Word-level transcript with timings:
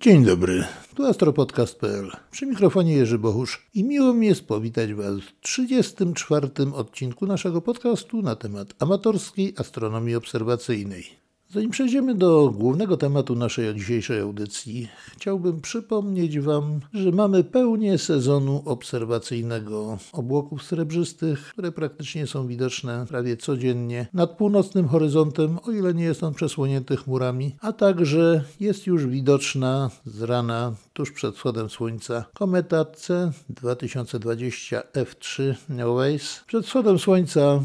Dzień 0.00 0.24
dobry, 0.24 0.64
tu 0.94 1.06
astropodcast.pl. 1.06 2.10
Przy 2.30 2.46
mikrofonie 2.46 2.92
Jerzy 2.92 3.18
Bohusz 3.18 3.66
i 3.74 3.84
miło 3.84 4.14
mi 4.14 4.26
jest 4.26 4.46
powitać 4.46 4.94
Was 4.94 5.20
w 5.20 5.40
34. 5.40 6.48
odcinku 6.74 7.26
naszego 7.26 7.62
podcastu 7.62 8.22
na 8.22 8.36
temat 8.36 8.74
amatorskiej 8.78 9.54
astronomii 9.58 10.14
obserwacyjnej. 10.14 11.25
Zanim 11.50 11.70
przejdziemy 11.70 12.14
do 12.14 12.54
głównego 12.58 12.96
tematu 12.96 13.34
naszej 13.34 13.74
dzisiejszej 13.74 14.20
audycji, 14.20 14.88
chciałbym 15.12 15.60
przypomnieć 15.60 16.40
Wam, 16.40 16.80
że 16.92 17.10
mamy 17.10 17.44
pełnię 17.44 17.98
sezonu 17.98 18.62
obserwacyjnego 18.64 19.98
obłoków 20.12 20.62
srebrzystych, 20.62 21.48
które 21.52 21.72
praktycznie 21.72 22.26
są 22.26 22.46
widoczne 22.46 23.06
prawie 23.08 23.36
codziennie 23.36 24.06
nad 24.14 24.36
północnym 24.36 24.88
horyzontem, 24.88 25.58
o 25.62 25.70
ile 25.70 25.94
nie 25.94 26.04
jest 26.04 26.24
on 26.24 26.34
przesłonięty 26.34 26.96
chmurami, 26.96 27.56
a 27.60 27.72
także 27.72 28.44
jest 28.60 28.86
już 28.86 29.06
widoczna 29.06 29.90
z 30.04 30.22
rana 30.22 30.72
tuż 30.92 31.12
przed 31.12 31.34
wschodem 31.34 31.70
słońca 31.70 32.24
kometa 32.34 32.84
C 32.84 33.32
2020 33.48 34.82
F3 34.92 35.54
Neowise. 35.68 36.40
Przed 36.46 36.66
wschodem 36.66 36.98
słońca 36.98 37.60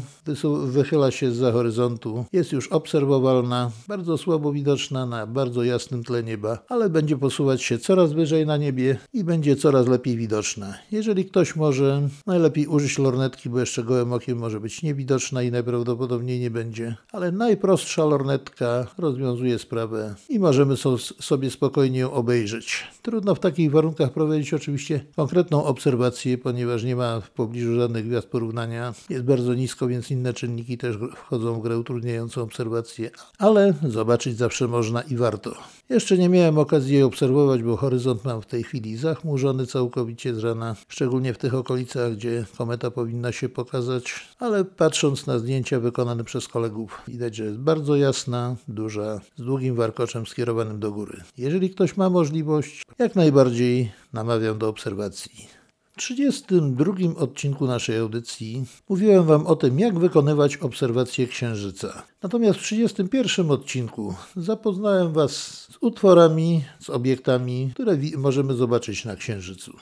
wychyla 0.64 1.10
się 1.10 1.32
za 1.32 1.52
horyzontu, 1.52 2.24
jest 2.32 2.52
już 2.52 2.68
obserwowalna 2.68 3.71
bardzo 3.88 4.18
słabo 4.18 4.52
widoczna 4.52 5.06
na 5.06 5.26
bardzo 5.26 5.64
jasnym 5.64 6.04
tle 6.04 6.22
nieba, 6.22 6.58
ale 6.68 6.90
będzie 6.90 7.16
posuwać 7.16 7.62
się 7.62 7.78
coraz 7.78 8.12
wyżej 8.12 8.46
na 8.46 8.56
niebie 8.56 8.98
i 9.12 9.24
będzie 9.24 9.56
coraz 9.56 9.88
lepiej 9.88 10.16
widoczna. 10.16 10.74
Jeżeli 10.90 11.24
ktoś 11.24 11.56
może, 11.56 12.08
najlepiej 12.26 12.66
użyć 12.66 12.98
lornetki, 12.98 13.50
bo 13.50 13.60
jeszcze 13.60 13.84
gołym 13.84 14.12
okiem 14.12 14.38
może 14.38 14.60
być 14.60 14.82
niewidoczna 14.82 15.42
i 15.42 15.50
najprawdopodobniej 15.50 16.40
nie 16.40 16.50
będzie, 16.50 16.96
ale 17.12 17.32
najprostsza 17.32 18.04
lornetka 18.04 18.86
rozwiązuje 18.98 19.58
sprawę 19.58 20.14
i 20.28 20.38
możemy 20.38 20.74
sobie 21.20 21.50
spokojnie 21.50 21.98
ją 21.98 22.12
obejrzeć. 22.12 22.84
Trudno 23.02 23.34
w 23.34 23.40
takich 23.40 23.70
warunkach 23.70 24.12
prowadzić 24.12 24.54
oczywiście 24.54 25.04
konkretną 25.16 25.64
obserwację, 25.64 26.38
ponieważ 26.38 26.84
nie 26.84 26.96
ma 26.96 27.20
w 27.20 27.30
pobliżu 27.30 27.76
żadnych 27.76 28.06
gwiazd 28.06 28.28
porównania. 28.28 28.94
Jest 29.10 29.24
bardzo 29.24 29.54
nisko, 29.54 29.86
więc 29.86 30.10
inne 30.10 30.32
czynniki 30.32 30.78
też 30.78 30.96
wchodzą 31.16 31.54
w 31.54 31.62
grę 31.62 31.78
utrudniającą 31.78 32.42
obserwację, 32.42 33.10
ale 33.38 33.61
zobaczyć 33.88 34.36
zawsze 34.38 34.68
można 34.68 35.02
i 35.02 35.16
warto. 35.16 35.54
Jeszcze 35.88 36.18
nie 36.18 36.28
miałem 36.28 36.58
okazji 36.58 36.94
jej 36.94 37.02
obserwować, 37.02 37.62
bo 37.62 37.76
horyzont 37.76 38.24
mam 38.24 38.42
w 38.42 38.46
tej 38.46 38.62
chwili 38.62 38.96
zachmurzony 38.96 39.66
całkowicie 39.66 40.34
z 40.34 40.38
rana, 40.38 40.76
szczególnie 40.88 41.34
w 41.34 41.38
tych 41.38 41.54
okolicach, 41.54 42.12
gdzie 42.12 42.44
kometa 42.58 42.90
powinna 42.90 43.32
się 43.32 43.48
pokazać, 43.48 44.14
ale 44.38 44.64
patrząc 44.64 45.26
na 45.26 45.38
zdjęcia 45.38 45.80
wykonane 45.80 46.24
przez 46.24 46.48
kolegów, 46.48 47.02
widać, 47.08 47.36
że 47.36 47.44
jest 47.44 47.58
bardzo 47.58 47.96
jasna, 47.96 48.56
duża, 48.68 49.20
z 49.36 49.42
długim 49.42 49.74
warkoczem 49.74 50.26
skierowanym 50.26 50.80
do 50.80 50.92
góry. 50.92 51.20
Jeżeli 51.38 51.70
ktoś 51.70 51.96
ma 51.96 52.10
możliwość, 52.10 52.82
jak 52.98 53.16
najbardziej 53.16 53.92
namawiam 54.12 54.58
do 54.58 54.68
obserwacji. 54.68 55.61
W 55.92 55.96
32 55.96 56.94
odcinku 57.16 57.66
naszej 57.66 57.98
audycji 57.98 58.64
mówiłem 58.88 59.24
Wam 59.24 59.46
o 59.46 59.56
tym, 59.56 59.78
jak 59.78 59.98
wykonywać 59.98 60.56
obserwacje 60.56 61.26
Księżyca. 61.26 62.02
Natomiast 62.22 62.58
w 62.58 62.62
31 62.62 63.50
odcinku 63.50 64.14
zapoznałem 64.36 65.12
Was 65.12 65.32
z 65.70 65.78
utworami, 65.80 66.64
z 66.80 66.90
obiektami, 66.90 67.70
które 67.74 67.98
możemy 68.16 68.54
zobaczyć 68.54 69.04
na 69.04 69.16
Księżycu. 69.16 69.72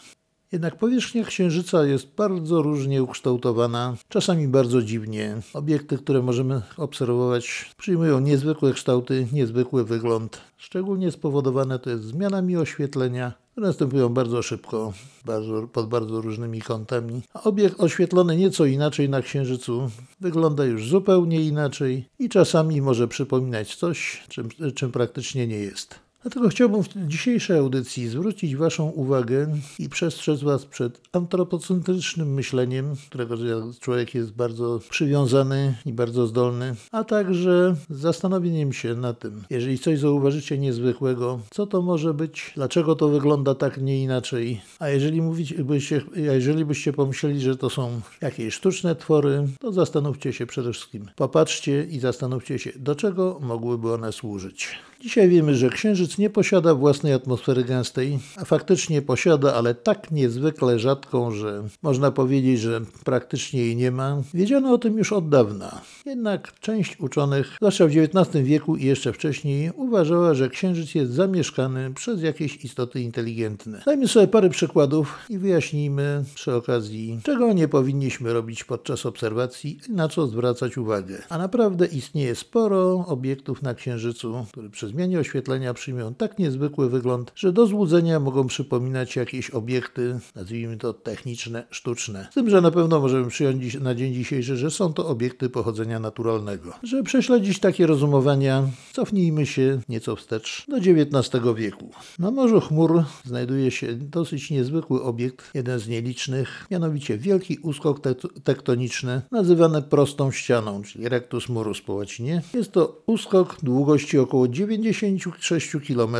Jednak 0.52 0.76
powierzchnia 0.76 1.24
Księżyca 1.24 1.84
jest 1.84 2.14
bardzo 2.16 2.62
różnie 2.62 3.02
ukształtowana, 3.02 3.96
czasami 4.08 4.48
bardzo 4.48 4.82
dziwnie. 4.82 5.36
Obiekty, 5.54 5.98
które 5.98 6.22
możemy 6.22 6.62
obserwować, 6.76 7.74
przyjmują 7.78 8.20
niezwykłe 8.20 8.72
kształty, 8.72 9.26
niezwykły 9.32 9.84
wygląd. 9.84 10.40
Szczególnie 10.56 11.10
spowodowane 11.10 11.78
to 11.78 11.90
jest 11.90 12.04
zmianami 12.04 12.56
oświetlenia, 12.56 13.32
które 13.52 13.66
następują 13.66 14.08
bardzo 14.08 14.42
szybko, 14.42 14.92
bardzo, 15.24 15.68
pod 15.72 15.88
bardzo 15.88 16.20
różnymi 16.20 16.62
kątami. 16.62 17.22
A 17.34 17.42
obiekt 17.42 17.80
oświetlony 17.80 18.36
nieco 18.36 18.64
inaczej 18.64 19.08
na 19.08 19.22
Księżycu 19.22 19.90
wygląda 20.20 20.64
już 20.64 20.88
zupełnie 20.88 21.40
inaczej 21.40 22.08
i 22.18 22.28
czasami 22.28 22.82
może 22.82 23.08
przypominać 23.08 23.76
coś, 23.76 24.24
czym, 24.28 24.48
czym 24.74 24.92
praktycznie 24.92 25.46
nie 25.46 25.58
jest. 25.58 26.09
Dlatego 26.22 26.48
chciałbym 26.48 26.82
w 26.82 26.88
dzisiejszej 27.06 27.58
audycji 27.58 28.08
zwrócić 28.08 28.56
Waszą 28.56 28.88
uwagę 28.88 29.56
i 29.78 29.88
przestrzec 29.88 30.42
Was 30.42 30.66
przed 30.66 31.00
antropocentrycznym 31.12 32.34
myśleniem, 32.34 32.94
którego 33.08 33.36
człowiek 33.80 34.14
jest 34.14 34.32
bardzo 34.32 34.80
przywiązany 34.90 35.74
i 35.86 35.92
bardzo 35.92 36.26
zdolny, 36.26 36.74
a 36.92 37.04
także 37.04 37.76
zastanowieniem 37.90 38.72
się 38.72 38.94
na 38.94 39.12
tym, 39.12 39.42
jeżeli 39.50 39.78
coś 39.78 39.98
zauważycie 39.98 40.58
niezwykłego, 40.58 41.40
co 41.50 41.66
to 41.66 41.82
może 41.82 42.14
być, 42.14 42.52
dlaczego 42.56 42.96
to 42.96 43.08
wygląda 43.08 43.54
tak, 43.54 43.82
nie 43.82 44.02
inaczej. 44.02 44.60
A 44.78 44.88
jeżeli, 44.88 45.22
mówić, 45.22 45.54
byście, 45.54 46.02
jeżeli 46.16 46.64
byście 46.64 46.92
pomyśleli, 46.92 47.40
że 47.40 47.56
to 47.56 47.70
są 47.70 48.00
jakieś 48.20 48.54
sztuczne 48.54 48.96
twory, 48.96 49.48
to 49.60 49.72
zastanówcie 49.72 50.32
się 50.32 50.46
przede 50.46 50.72
wszystkim. 50.72 51.06
Popatrzcie 51.16 51.84
i 51.84 52.00
zastanówcie 52.00 52.58
się, 52.58 52.70
do 52.76 52.94
czego 52.94 53.38
mogłyby 53.42 53.92
one 53.92 54.12
służyć. 54.12 54.78
Dzisiaj 55.02 55.28
wiemy, 55.28 55.54
że 55.54 55.70
Księżyc 55.70 56.18
nie 56.18 56.30
posiada 56.30 56.74
własnej 56.74 57.12
atmosfery 57.12 57.64
gęstej, 57.64 58.18
a 58.36 58.44
faktycznie 58.44 59.02
posiada, 59.02 59.54
ale 59.54 59.74
tak 59.74 60.10
niezwykle 60.10 60.78
rzadką, 60.78 61.30
że 61.30 61.62
można 61.82 62.10
powiedzieć, 62.10 62.60
że 62.60 62.80
praktycznie 63.04 63.60
jej 63.60 63.76
nie 63.76 63.90
ma. 63.90 64.22
Wiedziano 64.34 64.72
o 64.72 64.78
tym 64.78 64.98
już 64.98 65.12
od 65.12 65.28
dawna. 65.28 65.80
Jednak 66.06 66.60
część 66.60 67.00
uczonych, 67.00 67.56
zwłaszcza 67.56 67.86
w 67.86 67.90
XIX 67.90 68.44
wieku 68.44 68.76
i 68.76 68.84
jeszcze 68.84 69.12
wcześniej, 69.12 69.70
uważała, 69.76 70.34
że 70.34 70.48
Księżyc 70.48 70.94
jest 70.94 71.12
zamieszkany 71.12 71.94
przez 71.94 72.22
jakieś 72.22 72.64
istoty 72.64 73.00
inteligentne. 73.00 73.82
Dajmy 73.86 74.08
sobie 74.08 74.28
parę 74.28 74.50
przykładów 74.50 75.18
i 75.28 75.38
wyjaśnijmy 75.38 76.24
przy 76.34 76.54
okazji, 76.54 77.20
czego 77.22 77.52
nie 77.52 77.68
powinniśmy 77.68 78.32
robić 78.32 78.64
podczas 78.64 79.06
obserwacji 79.06 79.78
i 79.88 79.92
na 79.92 80.08
co 80.08 80.26
zwracać 80.26 80.78
uwagę. 80.78 81.22
A 81.28 81.38
naprawdę 81.38 81.86
istnieje 81.86 82.34
sporo 82.34 83.04
obiektów 83.06 83.62
na 83.62 83.74
Księżycu, 83.74 84.46
które 84.52 84.70
przez 84.70 84.89
zmianie 84.90 85.18
oświetlenia 85.18 85.74
przyjmują 85.74 86.14
tak 86.14 86.38
niezwykły 86.38 86.90
wygląd, 86.90 87.32
że 87.34 87.52
do 87.52 87.66
złudzenia 87.66 88.20
mogą 88.20 88.46
przypominać 88.46 89.16
jakieś 89.16 89.50
obiekty, 89.50 90.18
nazwijmy 90.34 90.76
to 90.76 90.92
techniczne, 90.92 91.66
sztuczne. 91.70 92.28
Z 92.30 92.34
tym, 92.34 92.50
że 92.50 92.60
na 92.60 92.70
pewno 92.70 93.00
możemy 93.00 93.28
przyjąć 93.28 93.74
na 93.80 93.94
dzień 93.94 94.14
dzisiejszy, 94.14 94.56
że 94.56 94.70
są 94.70 94.92
to 94.92 95.08
obiekty 95.08 95.50
pochodzenia 95.50 96.00
naturalnego. 96.00 96.72
Żeby 96.82 97.02
prześledzić 97.02 97.58
takie 97.58 97.86
rozumowania, 97.86 98.62
cofnijmy 98.92 99.46
się 99.46 99.80
nieco 99.88 100.16
wstecz 100.16 100.66
do 100.68 100.76
XIX 100.76 101.44
wieku. 101.56 101.90
Na 102.18 102.30
Morzu 102.30 102.60
Chmur 102.60 103.04
znajduje 103.24 103.70
się 103.70 103.94
dosyć 103.94 104.50
niezwykły 104.50 105.02
obiekt, 105.02 105.50
jeden 105.54 105.78
z 105.78 105.88
nielicznych, 105.88 106.66
mianowicie 106.70 107.18
wielki 107.18 107.58
uskok 107.58 108.00
tektoniczny, 108.44 109.22
nazywany 109.30 109.82
prostą 109.82 110.30
ścianą, 110.30 110.82
czyli 110.82 111.08
rectus 111.08 111.48
murus 111.48 111.80
po 111.80 111.94
łacinie. 111.94 112.42
Jest 112.54 112.72
to 112.72 113.02
uskok 113.06 113.56
długości 113.62 114.18
około 114.18 114.48
9 114.48 114.79
96 114.80 115.76
km, 115.88 116.16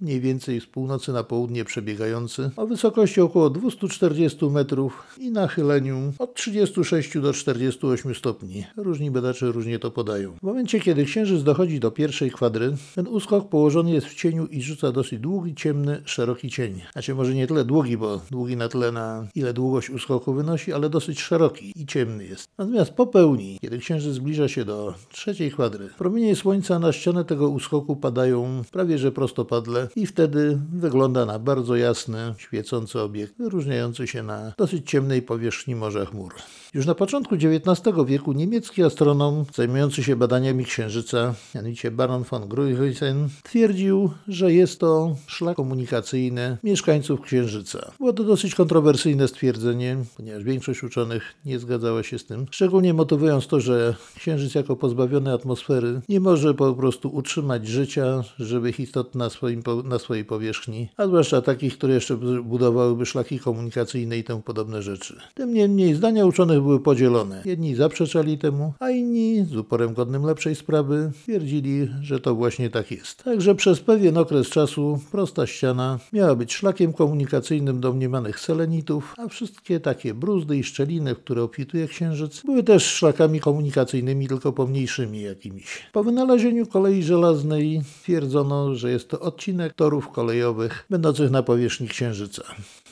mniej 0.00 0.20
więcej 0.20 0.60
z 0.60 0.66
północy 0.66 1.12
na 1.12 1.24
południe 1.24 1.64
przebiegający, 1.64 2.50
o 2.56 2.66
wysokości 2.66 3.20
około 3.20 3.50
240 3.50 4.46
metrów 4.46 5.16
i 5.18 5.30
nachyleniu 5.30 6.12
od 6.18 6.34
36 6.34 7.18
do 7.18 7.32
48 7.32 8.14
stopni. 8.14 8.64
Różni 8.76 9.10
badacze 9.10 9.52
różnie 9.52 9.78
to 9.78 9.90
podają. 9.90 10.32
W 10.32 10.42
momencie, 10.42 10.80
kiedy 10.80 11.04
Księżyc 11.04 11.42
dochodzi 11.42 11.80
do 11.80 11.90
pierwszej 11.90 12.30
kwadry, 12.30 12.76
ten 12.94 13.08
uskok 13.08 13.48
położony 13.48 13.90
jest 13.90 14.06
w 14.06 14.14
cieniu 14.14 14.46
i 14.46 14.62
rzuca 14.62 14.92
dosyć 14.92 15.18
długi, 15.18 15.54
ciemny, 15.54 16.02
szeroki 16.04 16.50
cień. 16.50 16.80
Znaczy 16.92 17.14
może 17.14 17.34
nie 17.34 17.46
tyle 17.46 17.64
długi, 17.64 17.96
bo 17.96 18.20
długi 18.30 18.56
na 18.56 18.68
tyle 18.68 18.92
na 18.92 19.26
ile 19.34 19.52
długość 19.52 19.90
uskoku 19.90 20.34
wynosi, 20.34 20.72
ale 20.72 20.90
dosyć 20.90 21.20
szeroki 21.20 21.72
i 21.76 21.86
ciemny 21.86 22.24
jest. 22.24 22.48
Natomiast 22.58 22.92
po 22.92 23.06
pełni, 23.06 23.58
kiedy 23.60 23.78
Księżyc 23.78 24.14
zbliża 24.14 24.48
się 24.48 24.64
do 24.64 24.94
trzeciej 25.08 25.50
kwadry, 25.50 25.88
promienie 25.98 26.36
Słońca 26.36 26.78
na 26.78 26.92
ścianę 26.92 27.24
tego 27.24 27.48
uskoku 27.48 27.96
padają 28.02 28.62
prawie 28.72 28.98
że 28.98 29.12
prostopadle 29.12 29.88
i 29.96 30.06
wtedy 30.06 30.58
wygląda 30.72 31.26
na 31.26 31.38
bardzo 31.38 31.76
jasny, 31.76 32.34
świecący 32.38 33.00
obiekt, 33.00 33.34
wyróżniający 33.38 34.06
się 34.06 34.22
na 34.22 34.52
dosyć 34.58 34.90
ciemnej 34.90 35.22
powierzchni 35.22 35.74
morza 35.74 36.04
chmur. 36.04 36.34
Już 36.74 36.86
na 36.86 36.94
początku 36.94 37.34
XIX 37.34 37.96
wieku 38.06 38.32
niemiecki 38.32 38.82
astronom 38.82 39.44
zajmujący 39.54 40.02
się 40.02 40.16
badaniami 40.16 40.64
Księżyca, 40.64 41.34
mianowicie 41.54 41.90
Baron 41.90 42.22
von 42.22 42.48
Gruithuisen, 42.48 43.28
twierdził, 43.42 44.10
że 44.28 44.52
jest 44.52 44.80
to 44.80 45.16
szlak 45.26 45.56
komunikacyjny 45.56 46.58
mieszkańców 46.64 47.20
Księżyca. 47.20 47.92
Było 47.98 48.12
to 48.12 48.24
dosyć 48.24 48.54
kontrowersyjne 48.54 49.28
stwierdzenie, 49.28 49.96
ponieważ 50.16 50.44
większość 50.44 50.82
uczonych 50.82 51.22
nie 51.44 51.58
zgadzała 51.58 52.02
się 52.02 52.18
z 52.18 52.24
tym, 52.24 52.46
szczególnie 52.50 52.94
motywując 52.94 53.46
to, 53.46 53.60
że 53.60 53.94
Księżyc 54.16 54.54
jako 54.54 54.76
pozbawiony 54.76 55.32
atmosfery 55.32 56.00
nie 56.08 56.20
może 56.20 56.54
po 56.54 56.74
prostu 56.74 57.08
utrzymać 57.08 57.68
życia 57.68 58.24
żywych 58.38 58.80
istot 58.80 59.14
na, 59.14 59.30
swoim, 59.30 59.62
na 59.84 59.98
swojej 59.98 60.24
powierzchni, 60.24 60.88
a 60.96 61.06
zwłaszcza 61.06 61.42
takich, 61.42 61.78
które 61.78 61.94
jeszcze 61.94 62.16
budowałyby 62.44 63.06
szlaki 63.06 63.38
komunikacyjne 63.38 64.18
i 64.18 64.24
temu 64.24 64.40
podobne 64.40 64.82
rzeczy. 64.82 65.20
Tym 65.34 65.54
niemniej 65.54 65.94
zdania 65.94 66.26
uczonych 66.26 66.61
były 66.62 66.80
podzielone. 66.80 67.42
Jedni 67.44 67.74
zaprzeczali 67.74 68.38
temu, 68.38 68.74
a 68.80 68.90
inni 68.90 69.44
z 69.44 69.56
uporem 69.56 69.94
godnym 69.94 70.24
lepszej 70.24 70.54
sprawy 70.54 71.10
twierdzili, 71.22 71.88
że 72.00 72.20
to 72.20 72.34
właśnie 72.34 72.70
tak 72.70 72.90
jest. 72.90 73.24
Także 73.24 73.54
przez 73.54 73.80
pewien 73.80 74.18
okres 74.18 74.48
czasu 74.48 75.00
prosta 75.10 75.46
ściana 75.46 75.98
miała 76.12 76.34
być 76.34 76.54
szlakiem 76.54 76.92
komunikacyjnym 76.92 77.80
domniemanych 77.80 78.40
selenitów, 78.40 79.14
a 79.18 79.28
wszystkie 79.28 79.80
takie 79.80 80.14
bruzdy 80.14 80.56
i 80.56 80.64
szczeliny, 80.64 81.14
w 81.14 81.18
które 81.18 81.42
obfituje 81.42 81.88
księżyc, 81.88 82.42
były 82.44 82.62
też 82.62 82.84
szlakami 82.84 83.40
komunikacyjnymi, 83.40 84.28
tylko 84.28 84.52
pomniejszymi 84.52 85.22
jakimiś. 85.22 85.82
Po 85.92 86.04
wynalezieniu 86.04 86.66
kolei 86.66 87.02
żelaznej 87.02 87.82
twierdzono, 88.02 88.74
że 88.74 88.90
jest 88.90 89.08
to 89.08 89.20
odcinek 89.20 89.72
torów 89.74 90.08
kolejowych 90.08 90.86
będących 90.90 91.30
na 91.30 91.42
powierzchni 91.42 91.88
księżyca. 91.88 92.42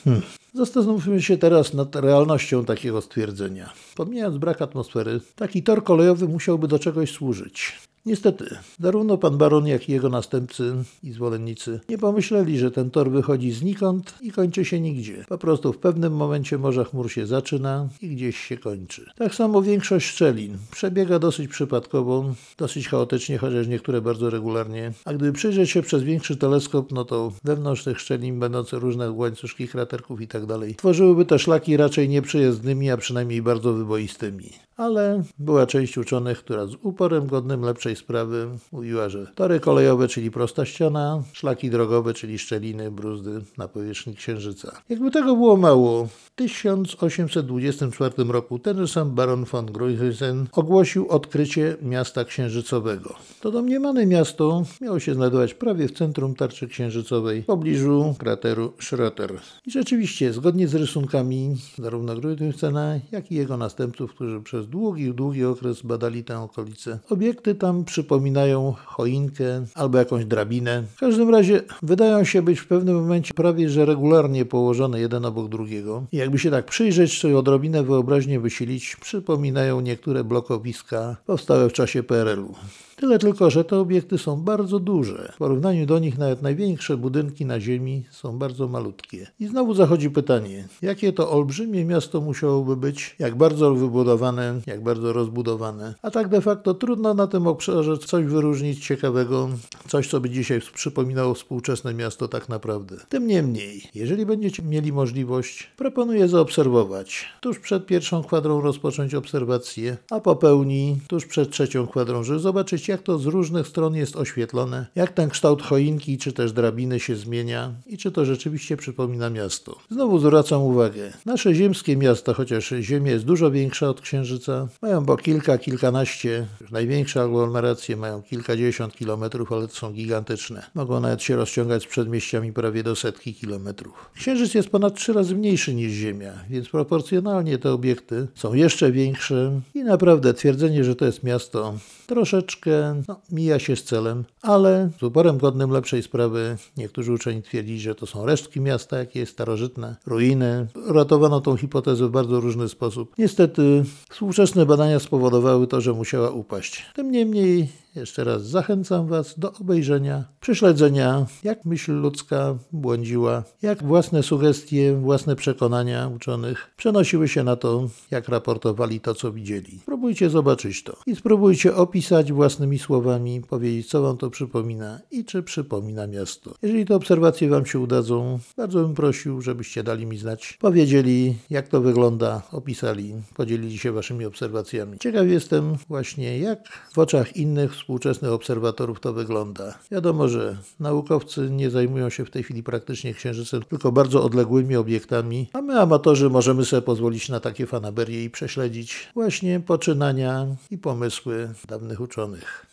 Hmm. 0.03 0.21
Zastanówmy 0.53 1.21
się 1.21 1.37
teraz 1.37 1.73
nad 1.73 1.95
realnością 1.95 2.65
takiego 2.65 3.01
stwierdzenia. 3.01 3.69
Pomijając 3.95 4.37
brak 4.37 4.61
atmosfery, 4.61 5.21
taki 5.35 5.63
tor 5.63 5.83
kolejowy 5.83 6.27
musiałby 6.27 6.67
do 6.67 6.79
czegoś 6.79 7.11
służyć. 7.11 7.79
Niestety, 8.05 8.45
zarówno 8.79 9.17
pan 9.17 9.37
baron, 9.37 9.67
jak 9.67 9.89
i 9.89 9.91
jego 9.91 10.09
następcy 10.09 10.73
i 11.03 11.11
zwolennicy 11.11 11.79
nie 11.89 11.97
pomyśleli, 11.97 12.59
że 12.59 12.71
ten 12.71 12.91
tor 12.91 13.11
wychodzi 13.11 13.51
znikąd 13.51 14.13
i 14.21 14.31
kończy 14.31 14.65
się 14.65 14.79
nigdzie. 14.79 15.25
Po 15.29 15.37
prostu 15.37 15.73
w 15.73 15.77
pewnym 15.77 16.15
momencie 16.15 16.57
morza 16.57 16.83
chmur 16.83 17.11
się 17.11 17.27
zaczyna 17.27 17.89
i 18.01 18.09
gdzieś 18.09 18.37
się 18.37 18.57
kończy. 18.57 19.05
Tak 19.15 19.35
samo 19.35 19.61
większość 19.61 20.07
szczelin 20.07 20.57
przebiega 20.71 21.19
dosyć 21.19 21.47
przypadkowo, 21.47 22.33
dosyć 22.57 22.87
chaotycznie, 22.87 23.37
chociaż 23.37 23.67
niektóre 23.67 24.01
bardzo 24.01 24.29
regularnie. 24.29 24.91
A 25.05 25.13
gdyby 25.13 25.33
przyjrzeć 25.33 25.69
się 25.69 25.81
przez 25.81 26.03
większy 26.03 26.37
teleskop, 26.37 26.91
no 26.91 27.05
to 27.05 27.31
wewnątrz 27.43 27.83
tych 27.83 27.99
szczelin 27.99 28.39
będące 28.39 28.79
różne 28.79 29.11
łańcuszki 29.11 29.67
kraterków 29.67 30.21
i 30.21 30.27
tak 30.27 30.45
dalej, 30.45 30.75
tworzyłyby 30.75 31.25
te 31.25 31.39
szlaki 31.39 31.77
raczej 31.77 32.09
nieprzyjezdnymi, 32.09 32.91
a 32.91 32.97
przynajmniej 32.97 33.41
bardzo 33.41 33.73
wyboistymi 33.73 34.49
ale 34.81 35.23
była 35.39 35.65
część 35.65 35.97
uczonych, 35.97 36.39
która 36.39 36.65
z 36.65 36.75
uporem 36.81 37.27
godnym 37.27 37.61
lepszej 37.61 37.90
sprawy 37.95 38.47
mówiła, 38.71 39.09
że 39.09 39.27
tory 39.35 39.59
kolejowe, 39.59 40.07
czyli 40.07 40.31
prosta 40.31 40.65
ściana, 40.65 41.23
szlaki 41.33 41.69
drogowe, 41.69 42.13
czyli 42.13 42.39
szczeliny, 42.39 42.91
bruzdy 42.91 43.41
na 43.57 43.67
powierzchni 43.67 44.15
Księżyca. 44.15 44.81
Jakby 44.89 45.11
tego 45.11 45.35
było 45.35 45.57
mało, 45.57 46.05
w 46.05 46.31
1824 46.35 48.23
roku 48.23 48.59
ten 48.59 48.87
sam 48.87 49.11
baron 49.11 49.45
von 49.45 49.65
Gruijsen 49.65 50.47
ogłosił 50.51 51.07
odkrycie 51.09 51.77
miasta 51.81 52.25
księżycowego. 52.25 53.15
To 53.41 53.51
domniemane 53.51 54.05
miasto 54.05 54.63
miało 54.81 54.99
się 54.99 55.13
znajdować 55.13 55.53
prawie 55.53 55.87
w 55.87 55.91
centrum 55.91 56.35
tarczy 56.35 56.67
księżycowej, 56.67 57.41
w 57.41 57.45
pobliżu 57.45 58.15
krateru 58.17 58.73
Schröter. 58.79 59.33
I 59.65 59.71
rzeczywiście, 59.71 60.33
zgodnie 60.33 60.67
z 60.67 60.75
rysunkami 60.75 61.55
zarówno 61.77 62.15
Gruijsena, 62.15 62.99
jak 63.11 63.31
i 63.31 63.35
jego 63.35 63.57
następców, 63.57 64.13
którzy 64.13 64.41
przez 64.41 64.67
długi, 64.67 65.13
długi 65.13 65.45
okres 65.45 65.81
badali 65.81 66.23
tę 66.23 66.39
okolicę. 66.39 66.99
Obiekty 67.09 67.55
tam 67.55 67.80
przypominają 67.85 68.73
choinkę 68.85 69.65
albo 69.75 69.97
jakąś 69.97 70.25
drabinę. 70.25 70.83
W 70.95 70.99
każdym 70.99 71.29
razie 71.29 71.61
wydają 71.81 72.23
się 72.23 72.41
być 72.41 72.59
w 72.59 72.67
pewnym 72.67 72.95
momencie 72.95 73.33
prawie 73.33 73.69
że 73.69 73.85
regularnie 73.85 74.45
położone 74.45 74.99
jeden 74.99 75.25
obok 75.25 75.49
drugiego. 75.49 76.03
I 76.11 76.17
jakby 76.17 76.39
się 76.39 76.51
tak 76.51 76.65
przyjrzeć, 76.65 77.19
czy 77.19 77.37
odrobinę 77.37 77.83
wyobraźnię 77.83 78.39
wysilić, 78.39 78.95
przypominają 78.95 79.81
niektóre 79.81 80.23
blokowiska 80.23 81.15
powstałe 81.25 81.69
w 81.69 81.73
czasie 81.73 82.03
PRL-u. 82.03 82.53
Tyle 83.01 83.19
tylko, 83.19 83.49
że 83.49 83.63
te 83.63 83.79
obiekty 83.79 84.17
są 84.17 84.41
bardzo 84.41 84.79
duże. 84.79 85.31
W 85.35 85.37
porównaniu 85.37 85.85
do 85.85 85.99
nich 85.99 86.17
nawet 86.17 86.41
największe 86.41 86.97
budynki 86.97 87.45
na 87.45 87.59
Ziemi 87.59 88.03
są 88.11 88.39
bardzo 88.39 88.67
malutkie. 88.67 89.27
I 89.39 89.47
znowu 89.47 89.73
zachodzi 89.73 90.09
pytanie, 90.09 90.67
jakie 90.81 91.13
to 91.13 91.31
olbrzymie 91.31 91.85
miasto 91.85 92.21
musiałoby 92.21 92.77
być, 92.77 93.15
jak 93.19 93.35
bardzo 93.35 93.73
wybudowane, 93.75 94.61
jak 94.67 94.83
bardzo 94.83 95.13
rozbudowane. 95.13 95.95
A 96.01 96.11
tak 96.11 96.27
de 96.27 96.41
facto 96.41 96.73
trudno 96.73 97.13
na 97.13 97.27
tym 97.27 97.47
obszarze 97.47 97.97
coś 97.97 98.25
wyróżnić 98.25 98.87
ciekawego, 98.87 99.49
coś 99.87 100.07
co 100.09 100.19
by 100.19 100.29
dzisiaj 100.29 100.61
przypominało 100.73 101.33
współczesne 101.33 101.93
miasto 101.93 102.27
tak 102.27 102.49
naprawdę. 102.49 102.95
Tym 103.09 103.27
niemniej, 103.27 103.83
jeżeli 103.95 104.25
będziecie 104.25 104.63
mieli 104.63 104.93
możliwość, 104.93 105.71
proponuję 105.77 106.27
zaobserwować. 106.27 107.25
Tuż 107.39 107.59
przed 107.59 107.85
pierwszą 107.85 108.23
kwadrą 108.23 108.61
rozpocząć 108.61 109.15
obserwację, 109.15 109.97
a 110.11 110.19
po 110.19 110.35
pełni 110.35 110.99
tuż 111.07 111.25
przed 111.25 111.49
trzecią 111.49 111.87
kwadrą, 111.87 112.23
żeby 112.23 112.39
zobaczyć 112.39 112.90
jak 112.91 113.01
to 113.01 113.19
z 113.19 113.25
różnych 113.25 113.67
stron 113.67 113.95
jest 113.95 114.15
oświetlone, 114.15 114.85
jak 114.95 115.11
ten 115.11 115.29
kształt 115.29 115.61
choinki 115.61 116.17
czy 116.17 116.33
też 116.33 116.53
drabiny 116.53 116.99
się 116.99 117.15
zmienia 117.15 117.73
i 117.85 117.97
czy 117.97 118.11
to 118.11 118.25
rzeczywiście 118.25 118.77
przypomina 118.77 119.29
miasto. 119.29 119.77
Znowu 119.91 120.19
zwracam 120.19 120.61
uwagę, 120.61 121.13
nasze 121.25 121.55
ziemskie 121.55 121.97
miasta, 121.97 122.33
chociaż 122.33 122.73
Ziemia 122.81 123.11
jest 123.11 123.25
dużo 123.25 123.51
większa 123.51 123.89
od 123.89 124.01
Księżyca, 124.01 124.67
mają 124.81 125.05
po 125.05 125.17
kilka, 125.17 125.57
kilkanaście, 125.57 126.47
największe 126.71 127.21
aglomeracje 127.21 127.97
mają 127.97 128.21
kilkadziesiąt 128.21 128.93
kilometrów, 128.93 129.51
ale 129.51 129.67
są 129.67 129.93
gigantyczne. 129.93 130.63
Mogą 130.75 130.99
nawet 130.99 131.23
się 131.23 131.35
rozciągać 131.35 131.83
z 131.83 131.87
przedmieściami 131.87 132.53
prawie 132.53 132.83
do 132.83 132.95
setki 132.95 133.33
kilometrów. 133.33 134.09
Księżyc 134.15 134.53
jest 134.53 134.69
ponad 134.69 134.95
trzy 134.95 135.13
razy 135.13 135.35
mniejszy 135.35 135.73
niż 135.73 135.91
Ziemia, 135.91 136.33
więc 136.49 136.69
proporcjonalnie 136.69 137.57
te 137.57 137.71
obiekty 137.71 138.27
są 138.35 138.53
jeszcze 138.53 138.91
większe 138.91 139.61
i 139.73 139.83
naprawdę 139.83 140.33
twierdzenie, 140.33 140.83
że 140.83 140.95
to 140.95 141.05
jest 141.05 141.23
miasto 141.23 141.73
troszeczkę 142.07 142.71
no, 143.07 143.21
mija 143.31 143.59
się 143.59 143.75
z 143.75 143.83
celem, 143.83 144.23
ale 144.41 144.89
z 144.99 145.03
uporem 145.03 145.37
godnym 145.37 145.71
lepszej 145.71 146.03
sprawy 146.03 146.57
niektórzy 146.77 147.13
uczeni 147.13 147.41
twierdzili, 147.41 147.79
że 147.79 147.95
to 147.95 148.05
są 148.05 148.25
resztki 148.25 148.61
miasta, 148.61 148.97
jakieś 148.97 149.29
starożytne, 149.29 149.95
ruiny. 150.05 150.67
Ratowano 150.87 151.41
tą 151.41 151.57
hipotezę 151.57 152.07
w 152.07 152.11
bardzo 152.11 152.39
różny 152.39 152.69
sposób. 152.69 153.13
Niestety 153.17 153.83
współczesne 154.09 154.65
badania 154.65 154.99
spowodowały 154.99 155.67
to, 155.67 155.81
że 155.81 155.93
musiała 155.93 156.29
upaść. 156.29 156.85
Tym 156.95 157.11
niemniej 157.11 157.69
jeszcze 157.95 158.23
raz 158.23 158.47
zachęcam 158.47 159.07
Was 159.07 159.39
do 159.39 159.53
obejrzenia, 159.53 160.23
prześledzenia, 160.39 161.25
jak 161.43 161.65
myśl 161.65 161.93
ludzka 161.93 162.55
błądziła, 162.71 163.43
jak 163.61 163.83
własne 163.83 164.23
sugestie, 164.23 164.93
własne 164.93 165.35
przekonania 165.35 166.07
uczonych 166.07 166.71
przenosiły 166.77 167.27
się 167.27 167.43
na 167.43 167.55
to, 167.55 167.89
jak 168.11 168.29
raportowali 168.29 168.99
to, 168.99 169.15
co 169.15 169.31
widzieli. 169.31 169.79
Spróbujcie 169.79 170.29
zobaczyć 170.29 170.83
to 170.83 170.97
i 171.05 171.15
spróbujcie 171.15 171.75
opisać 171.75 172.31
własnymi 172.31 172.79
słowami, 172.79 173.41
powiedzieć, 173.41 173.89
co 173.89 174.01
Wam 174.01 174.17
to 174.17 174.29
przypomina 174.29 174.99
i 175.11 175.25
czy 175.25 175.43
przypomina 175.43 176.07
miasto. 176.07 176.55
Jeżeli 176.61 176.85
te 176.85 176.95
obserwacje 176.95 177.49
Wam 177.49 177.65
się 177.65 177.79
udadzą, 177.79 178.39
bardzo 178.57 178.81
bym 178.81 178.95
prosił, 178.95 179.41
żebyście 179.41 179.83
dali 179.83 180.05
mi 180.05 180.17
znać, 180.17 180.57
powiedzieli, 180.61 181.35
jak 181.49 181.67
to 181.67 181.81
wygląda, 181.81 182.41
opisali, 182.51 183.13
podzielili 183.35 183.77
się 183.77 183.91
Waszymi 183.91 184.25
obserwacjami. 184.25 184.99
Ciekaw 184.99 185.27
jestem 185.27 185.75
właśnie, 185.87 186.39
jak 186.39 186.59
w 186.93 186.99
oczach 186.99 187.37
innych 187.37 187.80
współczesnych 187.81 188.31
obserwatorów 188.31 188.99
to 188.99 189.13
wygląda. 189.13 189.79
Wiadomo, 189.91 190.27
że 190.27 190.57
naukowcy 190.79 191.49
nie 191.49 191.69
zajmują 191.69 192.09
się 192.09 192.25
w 192.25 192.29
tej 192.29 192.43
chwili 192.43 192.63
praktycznie 192.63 193.13
księżycem, 193.13 193.63
tylko 193.63 193.91
bardzo 193.91 194.23
odległymi 194.23 194.75
obiektami, 194.75 195.49
a 195.53 195.61
my 195.61 195.79
amatorzy 195.79 196.29
możemy 196.29 196.65
sobie 196.65 196.81
pozwolić 196.81 197.29
na 197.29 197.39
takie 197.39 197.65
fanaberie 197.65 198.23
i 198.23 198.29
prześledzić 198.29 199.09
właśnie 199.13 199.59
poczynania 199.59 200.47
i 200.71 200.77
pomysły 200.77 201.49
dawnych 201.67 202.01
uczonych. 202.01 202.65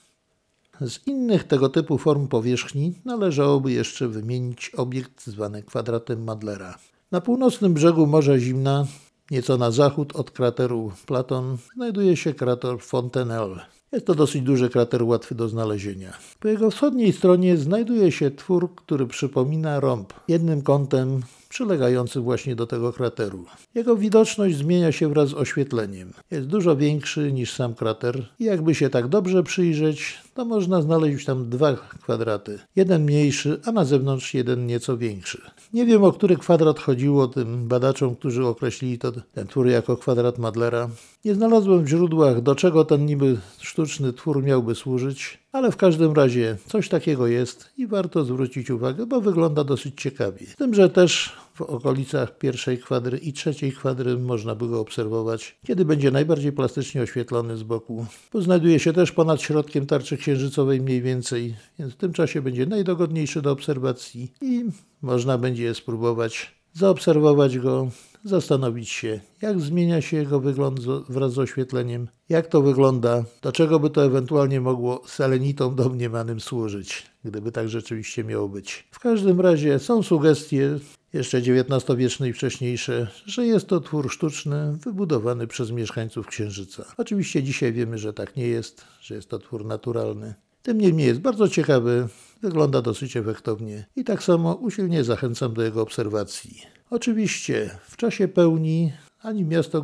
Z 0.80 1.06
innych 1.06 1.44
tego 1.44 1.68
typu 1.68 1.98
form 1.98 2.28
powierzchni 2.28 2.94
należałoby 3.04 3.72
jeszcze 3.72 4.08
wymienić 4.08 4.70
obiekt 4.76 5.26
zwany 5.26 5.62
kwadratem 5.62 6.24
Madlera. 6.24 6.78
Na 7.10 7.20
północnym 7.20 7.74
brzegu 7.74 8.06
Morza 8.06 8.38
Zimna, 8.38 8.86
nieco 9.30 9.56
na 9.56 9.70
zachód 9.70 10.16
od 10.16 10.30
krateru 10.30 10.92
Platon, 11.06 11.58
znajduje 11.74 12.16
się 12.16 12.34
krater 12.34 12.80
Fontenelle. 12.80 13.77
Jest 13.92 14.06
to 14.06 14.14
dosyć 14.14 14.42
duży 14.42 14.70
krater, 14.70 15.02
łatwy 15.02 15.34
do 15.34 15.48
znalezienia. 15.48 16.12
Po 16.40 16.48
jego 16.48 16.70
wschodniej 16.70 17.12
stronie 17.12 17.56
znajduje 17.56 18.12
się 18.12 18.30
twór, 18.30 18.74
który 18.74 19.06
przypomina 19.06 19.80
rąb, 19.80 20.12
jednym 20.28 20.62
kątem 20.62 21.22
przylegający 21.48 22.20
właśnie 22.20 22.56
do 22.56 22.66
tego 22.66 22.92
krateru. 22.92 23.44
Jego 23.74 23.96
widoczność 23.96 24.56
zmienia 24.56 24.92
się 24.92 25.08
wraz 25.08 25.28
z 25.28 25.34
oświetleniem. 25.34 26.12
Jest 26.30 26.46
dużo 26.46 26.76
większy 26.76 27.32
niż 27.32 27.52
sam 27.52 27.74
krater 27.74 28.28
i 28.38 28.44
jakby 28.44 28.74
się 28.74 28.90
tak 28.90 29.08
dobrze 29.08 29.42
przyjrzeć, 29.42 30.18
to 30.34 30.44
można 30.44 30.82
znaleźć 30.82 31.26
tam 31.26 31.48
dwa 31.48 31.76
kwadraty. 32.02 32.58
Jeden 32.76 33.04
mniejszy, 33.04 33.60
a 33.64 33.72
na 33.72 33.84
zewnątrz 33.84 34.34
jeden 34.34 34.66
nieco 34.66 34.96
większy. 34.96 35.42
Nie 35.72 35.86
wiem, 35.86 36.04
o 36.04 36.12
który 36.12 36.36
kwadrat 36.36 36.78
chodziło 36.78 37.28
tym 37.28 37.68
badaczom, 37.68 38.16
którzy 38.16 38.46
określili 38.46 38.98
to, 38.98 39.12
ten 39.32 39.46
twór 39.46 39.66
jako 39.66 39.96
kwadrat 39.96 40.38
Madlera. 40.38 40.88
Nie 41.24 41.34
znalazłem 41.34 41.84
w 41.84 41.88
źródłach, 41.88 42.42
do 42.42 42.54
czego 42.54 42.84
ten 42.84 43.06
niby 43.06 43.38
sztuczny 43.58 44.12
twór 44.12 44.42
miałby 44.42 44.74
służyć, 44.74 45.38
ale 45.58 45.72
w 45.72 45.76
każdym 45.76 46.12
razie 46.12 46.56
coś 46.66 46.88
takiego 46.88 47.26
jest 47.26 47.70
i 47.76 47.86
warto 47.86 48.24
zwrócić 48.24 48.70
uwagę, 48.70 49.06
bo 49.06 49.20
wygląda 49.20 49.64
dosyć 49.64 50.00
ciekawie. 50.00 50.46
Z 50.46 50.56
tym, 50.56 50.74
że 50.74 50.90
też 50.90 51.32
w 51.54 51.60
okolicach 51.60 52.38
pierwszej 52.38 52.78
kwadry 52.78 53.18
i 53.18 53.32
trzeciej 53.32 53.72
kwadry 53.72 54.18
można 54.18 54.54
by 54.54 54.68
go 54.68 54.80
obserwować, 54.80 55.58
kiedy 55.66 55.84
będzie 55.84 56.10
najbardziej 56.10 56.52
plastycznie 56.52 57.02
oświetlony 57.02 57.56
z 57.56 57.62
boku. 57.62 58.06
Bo 58.32 58.42
znajduje 58.42 58.78
się 58.78 58.92
też 58.92 59.12
ponad 59.12 59.42
środkiem 59.42 59.86
tarczy 59.86 60.16
księżycowej 60.16 60.80
mniej 60.80 61.02
więcej, 61.02 61.54
więc 61.78 61.92
w 61.92 61.96
tym 61.96 62.12
czasie 62.12 62.42
będzie 62.42 62.66
najdogodniejszy 62.66 63.42
do 63.42 63.50
obserwacji 63.50 64.32
i 64.42 64.64
można 65.02 65.38
będzie 65.38 65.74
spróbować 65.74 66.54
zaobserwować 66.72 67.58
go 67.58 67.88
zastanowić 68.24 68.88
się, 68.88 69.20
jak 69.42 69.60
zmienia 69.60 70.00
się 70.00 70.16
jego 70.16 70.40
wygląd 70.40 70.80
wraz 71.08 71.32
z 71.32 71.38
oświetleniem, 71.38 72.08
jak 72.28 72.46
to 72.46 72.62
wygląda, 72.62 73.24
do 73.42 73.52
czego 73.52 73.80
by 73.80 73.90
to 73.90 74.04
ewentualnie 74.04 74.60
mogło 74.60 75.02
selenitom 75.06 75.74
domniemanym 75.76 76.40
służyć, 76.40 77.06
gdyby 77.24 77.52
tak 77.52 77.68
rzeczywiście 77.68 78.24
miało 78.24 78.48
być. 78.48 78.88
W 78.90 78.98
każdym 79.00 79.40
razie 79.40 79.78
są 79.78 80.02
sugestie, 80.02 80.78
jeszcze 81.12 81.38
XIX-wieczne 81.38 82.28
i 82.28 82.32
wcześniejsze, 82.32 83.08
że 83.26 83.46
jest 83.46 83.66
to 83.66 83.80
twór 83.80 84.10
sztuczny 84.10 84.78
wybudowany 84.84 85.46
przez 85.46 85.70
mieszkańców 85.70 86.26
Księżyca. 86.26 86.84
Oczywiście 86.96 87.42
dzisiaj 87.42 87.72
wiemy, 87.72 87.98
że 87.98 88.12
tak 88.12 88.36
nie 88.36 88.46
jest, 88.46 88.84
że 89.00 89.14
jest 89.14 89.28
to 89.28 89.38
twór 89.38 89.66
naturalny. 89.66 90.34
Tym 90.62 90.80
niemniej 90.80 91.06
jest 91.06 91.20
bardzo 91.20 91.48
ciekawy, 91.48 92.08
wygląda 92.42 92.82
dosyć 92.82 93.16
efektownie 93.16 93.86
i 93.96 94.04
tak 94.04 94.22
samo 94.22 94.54
usilnie 94.54 95.04
zachęcam 95.04 95.54
do 95.54 95.62
jego 95.62 95.82
obserwacji. 95.82 96.62
Oczywiście 96.90 97.70
w 97.84 97.96
czasie 97.96 98.28
pełni 98.28 98.92
ani 99.22 99.44
miasto 99.44 99.82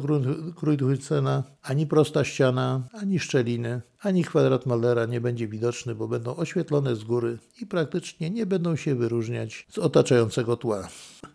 Grudhycena, 0.56 1.42
ani 1.62 1.87
prosta 1.87 2.25
ściana, 2.25 2.82
ani 2.92 3.18
szczeliny, 3.18 3.80
ani 4.00 4.25
kwadrat 4.25 4.66
Mallera 4.66 5.06
nie 5.06 5.20
będzie 5.20 5.49
widoczny, 5.49 5.94
bo 5.94 6.08
będą 6.08 6.37
oświetlone 6.37 6.96
z 6.96 7.04
góry 7.04 7.38
i 7.61 7.66
praktycznie 7.66 8.30
nie 8.30 8.46
będą 8.46 8.76
się 8.76 8.94
wyróżniać 8.94 9.66
z 9.70 9.78
otaczającego 9.78 10.56
tła. 10.56 10.88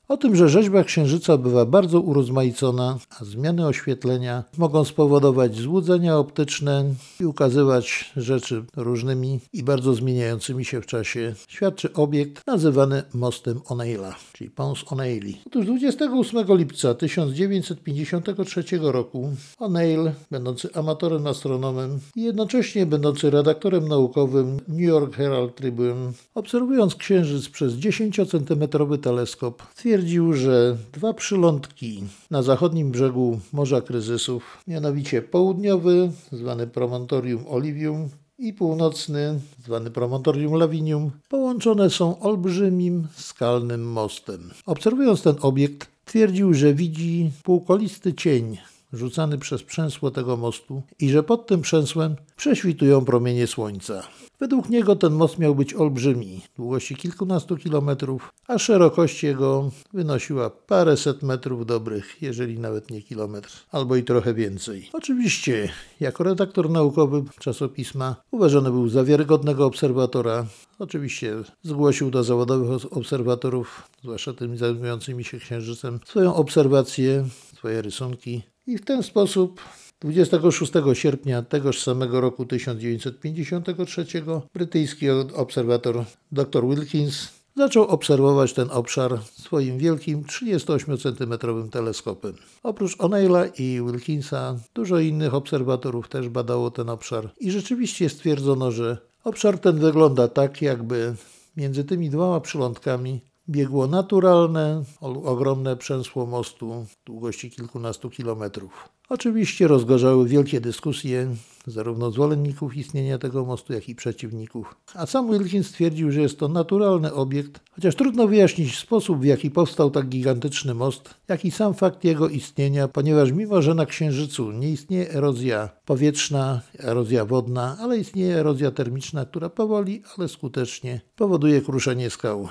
O 0.10 0.18
tym, 0.18 0.36
że 0.36 0.50
rzeźba 0.50 0.84
księżyca 0.84 1.38
bywa 1.38 1.66
bardzo 1.66 2.02
urozmaicona, 2.02 2.98
a 3.20 3.26
zmiany 3.26 3.68
oświetlenia 3.68 4.44
mogą 4.58 4.86
spowodować 4.86 5.56
złudzenia 5.56 6.18
optyczne 6.18 6.86
i 7.20 7.26
ukazywać 7.26 8.12
rzeczy 8.18 8.66
różnymi 8.76 9.40
i 9.54 9.64
bardzo 9.64 9.94
zmieniającymi 9.94 10.66
się 10.66 10.82
w 10.82 10.86
czasie, 10.86 11.36
świadczy 11.48 11.94
obiekt 11.94 12.48
nazywany 12.48 13.04
mostem 13.14 13.60
O'Neilla, 13.60 14.14
czyli 14.34 14.50
Pons 14.50 14.84
O'Neilly. 14.84 15.34
Otóż 15.46 15.66
28 15.66 16.58
lipca 16.58 16.94
1953 16.94 18.64
roku 18.82 19.30
O'Neill, 19.60 20.12
będący 20.32 20.70
amatorem 20.74 21.28
astronomem 21.28 22.00
i 22.16 22.22
jednocześnie 22.22 22.86
będący 22.86 23.30
redaktorem 23.30 23.88
naukowym 23.88 24.60
New 24.68 24.82
York 24.82 25.16
Herald 25.16 25.56
Tribune, 25.56 26.12
obserwując 26.36 26.96
księżyc 26.96 27.50
przez 27.50 27.74
10-centymetrowy 27.74 28.98
teleskop, 28.98 29.64
twierdził, 29.76 29.99
że 30.34 30.78
dwa 30.94 31.14
przylądki 31.14 32.04
na 32.32 32.44
zachodnim 32.44 32.92
brzegu 32.92 33.40
Morza 33.54 33.82
Kryzysów, 33.82 34.64
mianowicie 34.68 35.22
południowy, 35.22 36.12
zwany 36.32 36.68
Promontorium 36.68 37.46
Olivium, 37.50 38.10
i 38.40 38.54
północny, 38.54 39.40
zwany 39.66 39.92
Promontorium 39.92 40.54
Lavinium, 40.54 41.12
połączone 41.30 41.90
są 41.90 42.20
olbrzymim 42.20 43.08
skalnym 43.16 43.92
mostem. 43.92 44.52
Obserwując 44.66 45.22
ten 45.22 45.36
obiekt, 45.42 45.88
twierdził, 46.06 46.54
że 46.54 46.74
widzi 46.74 47.32
półkolisty 47.44 48.14
cień 48.14 48.58
rzucany 48.94 49.38
przez 49.38 49.64
przęsło 49.64 50.12
tego 50.12 50.38
mostu 50.38 50.84
i 51.00 51.10
że 51.10 51.24
pod 51.24 51.48
tym 51.48 51.62
przęsłem 51.62 52.16
prześwitują 52.36 53.06
promienie 53.06 53.48
słońca. 53.48 54.04
Według 54.40 54.70
niego 54.70 54.96
ten 54.96 55.14
most 55.14 55.40
miał 55.40 55.56
być 55.56 55.74
olbrzymi, 55.74 56.42
długości 56.56 56.96
kilkunastu 56.96 57.58
kilometrów, 57.58 58.34
a 58.48 58.58
szerokość 58.58 59.24
jego 59.24 59.72
wynosiła 59.94 60.50
paręset 60.50 61.24
metrów 61.24 61.66
dobrych, 61.66 62.22
jeżeli 62.22 62.60
nawet 62.60 62.92
nie 62.92 63.02
kilometr, 63.02 63.66
albo 63.72 63.96
i 63.96 64.04
trochę 64.04 64.34
więcej. 64.34 64.90
Oczywiście, 64.94 65.70
jako 66.00 66.24
redaktor 66.24 66.70
naukowy 66.70 67.24
czasopisma 67.40 68.16
uważany 68.32 68.72
był 68.72 68.90
za 68.90 69.04
wiarygodnego 69.04 69.66
obserwatora. 69.66 70.46
Oczywiście 70.80 71.36
zgłosił 71.64 72.12
do 72.12 72.24
zawodowych 72.24 72.94
obserwatorów, 72.94 73.90
zwłaszcza 74.04 74.34
tymi 74.34 74.58
zajmującymi 74.58 75.24
się 75.24 75.40
księżycem, 75.40 76.00
swoją 76.06 76.36
obserwację, 76.36 77.26
swoje 77.56 77.82
rysunki 77.82 78.42
i 78.70 78.78
w 78.78 78.86
ten 78.86 79.04
sposób 79.04 79.62
26 80.02 80.72
sierpnia 80.94 81.42
tegoż 81.42 81.82
samego 81.82 82.22
roku 82.22 82.46
1953 82.46 84.06
brytyjski 84.54 85.10
obserwator 85.36 86.06
dr 86.32 86.68
Wilkins 86.68 87.28
zaczął 87.56 87.84
obserwować 87.84 88.54
ten 88.54 88.72
obszar 88.72 89.20
swoim 89.24 89.78
wielkim 89.78 90.24
38-centymetrowym 90.24 91.70
teleskopem. 91.70 92.34
Oprócz 92.64 92.98
O'Neilla 92.98 93.60
i 93.60 93.82
Wilkinsa 93.86 94.56
dużo 94.74 95.00
innych 95.00 95.34
obserwatorów 95.34 96.10
też 96.10 96.30
badało 96.30 96.72
ten 96.72 96.90
obszar 96.90 97.30
i 97.40 97.52
rzeczywiście 97.52 98.10
stwierdzono, 98.10 98.72
że 98.72 98.98
obszar 99.24 99.60
ten 99.60 99.80
wygląda 99.80 100.28
tak, 100.28 100.62
jakby 100.62 101.16
między 101.58 101.84
tymi 101.84 102.10
dwoma 102.10 102.42
przylądkami 102.42 103.22
biegło 103.50 103.88
naturalne, 103.88 104.84
ogromne 105.02 105.78
przęsło 105.78 106.26
mostu 106.26 106.86
długości 107.06 107.52
kilkunastu 107.52 108.10
kilometrów. 108.10 108.90
Oczywiście 109.10 109.68
rozgorzały 109.68 110.28
wielkie 110.28 110.62
dyskusje 110.62 111.36
zarówno 111.68 112.12
zwolenników 112.12 112.78
istnienia 112.78 113.18
tego 113.18 113.46
mostu, 113.46 113.74
jak 113.74 113.90
i 113.90 113.96
przeciwników. 113.96 114.76
A 114.94 115.06
sam 115.06 115.32
Wilkins 115.32 115.68
stwierdził, 115.68 116.12
że 116.12 116.22
jest 116.22 116.40
to 116.40 116.48
naturalny 116.48 117.14
obiekt, 117.14 117.60
chociaż 117.72 117.96
trudno 117.96 118.28
wyjaśnić 118.28 118.78
sposób, 118.78 119.20
w 119.20 119.24
jaki 119.24 119.52
powstał 119.52 119.92
tak 119.92 120.10
gigantyczny 120.10 120.74
most, 120.74 121.16
jak 121.28 121.46
i 121.46 121.52
sam 121.52 121.74
fakt 121.74 122.04
jego 122.04 122.30
istnienia, 122.30 122.88
ponieważ 122.88 123.32
mimo, 123.32 123.62
że 123.62 123.74
na 123.74 123.86
Księżycu 123.86 124.52
nie 124.52 124.70
istnieje 124.70 125.12
erozja 125.12 125.70
powietrzna, 125.86 126.62
erozja 126.80 127.26
wodna, 127.26 127.78
ale 127.80 127.98
istnieje 127.98 128.36
erozja 128.36 128.72
termiczna, 128.72 129.26
która 129.26 129.50
powoli, 129.50 130.04
ale 130.18 130.28
skutecznie 130.28 131.02
powoduje 131.16 131.62
kruszenie 131.62 132.10
skał. 132.10 132.48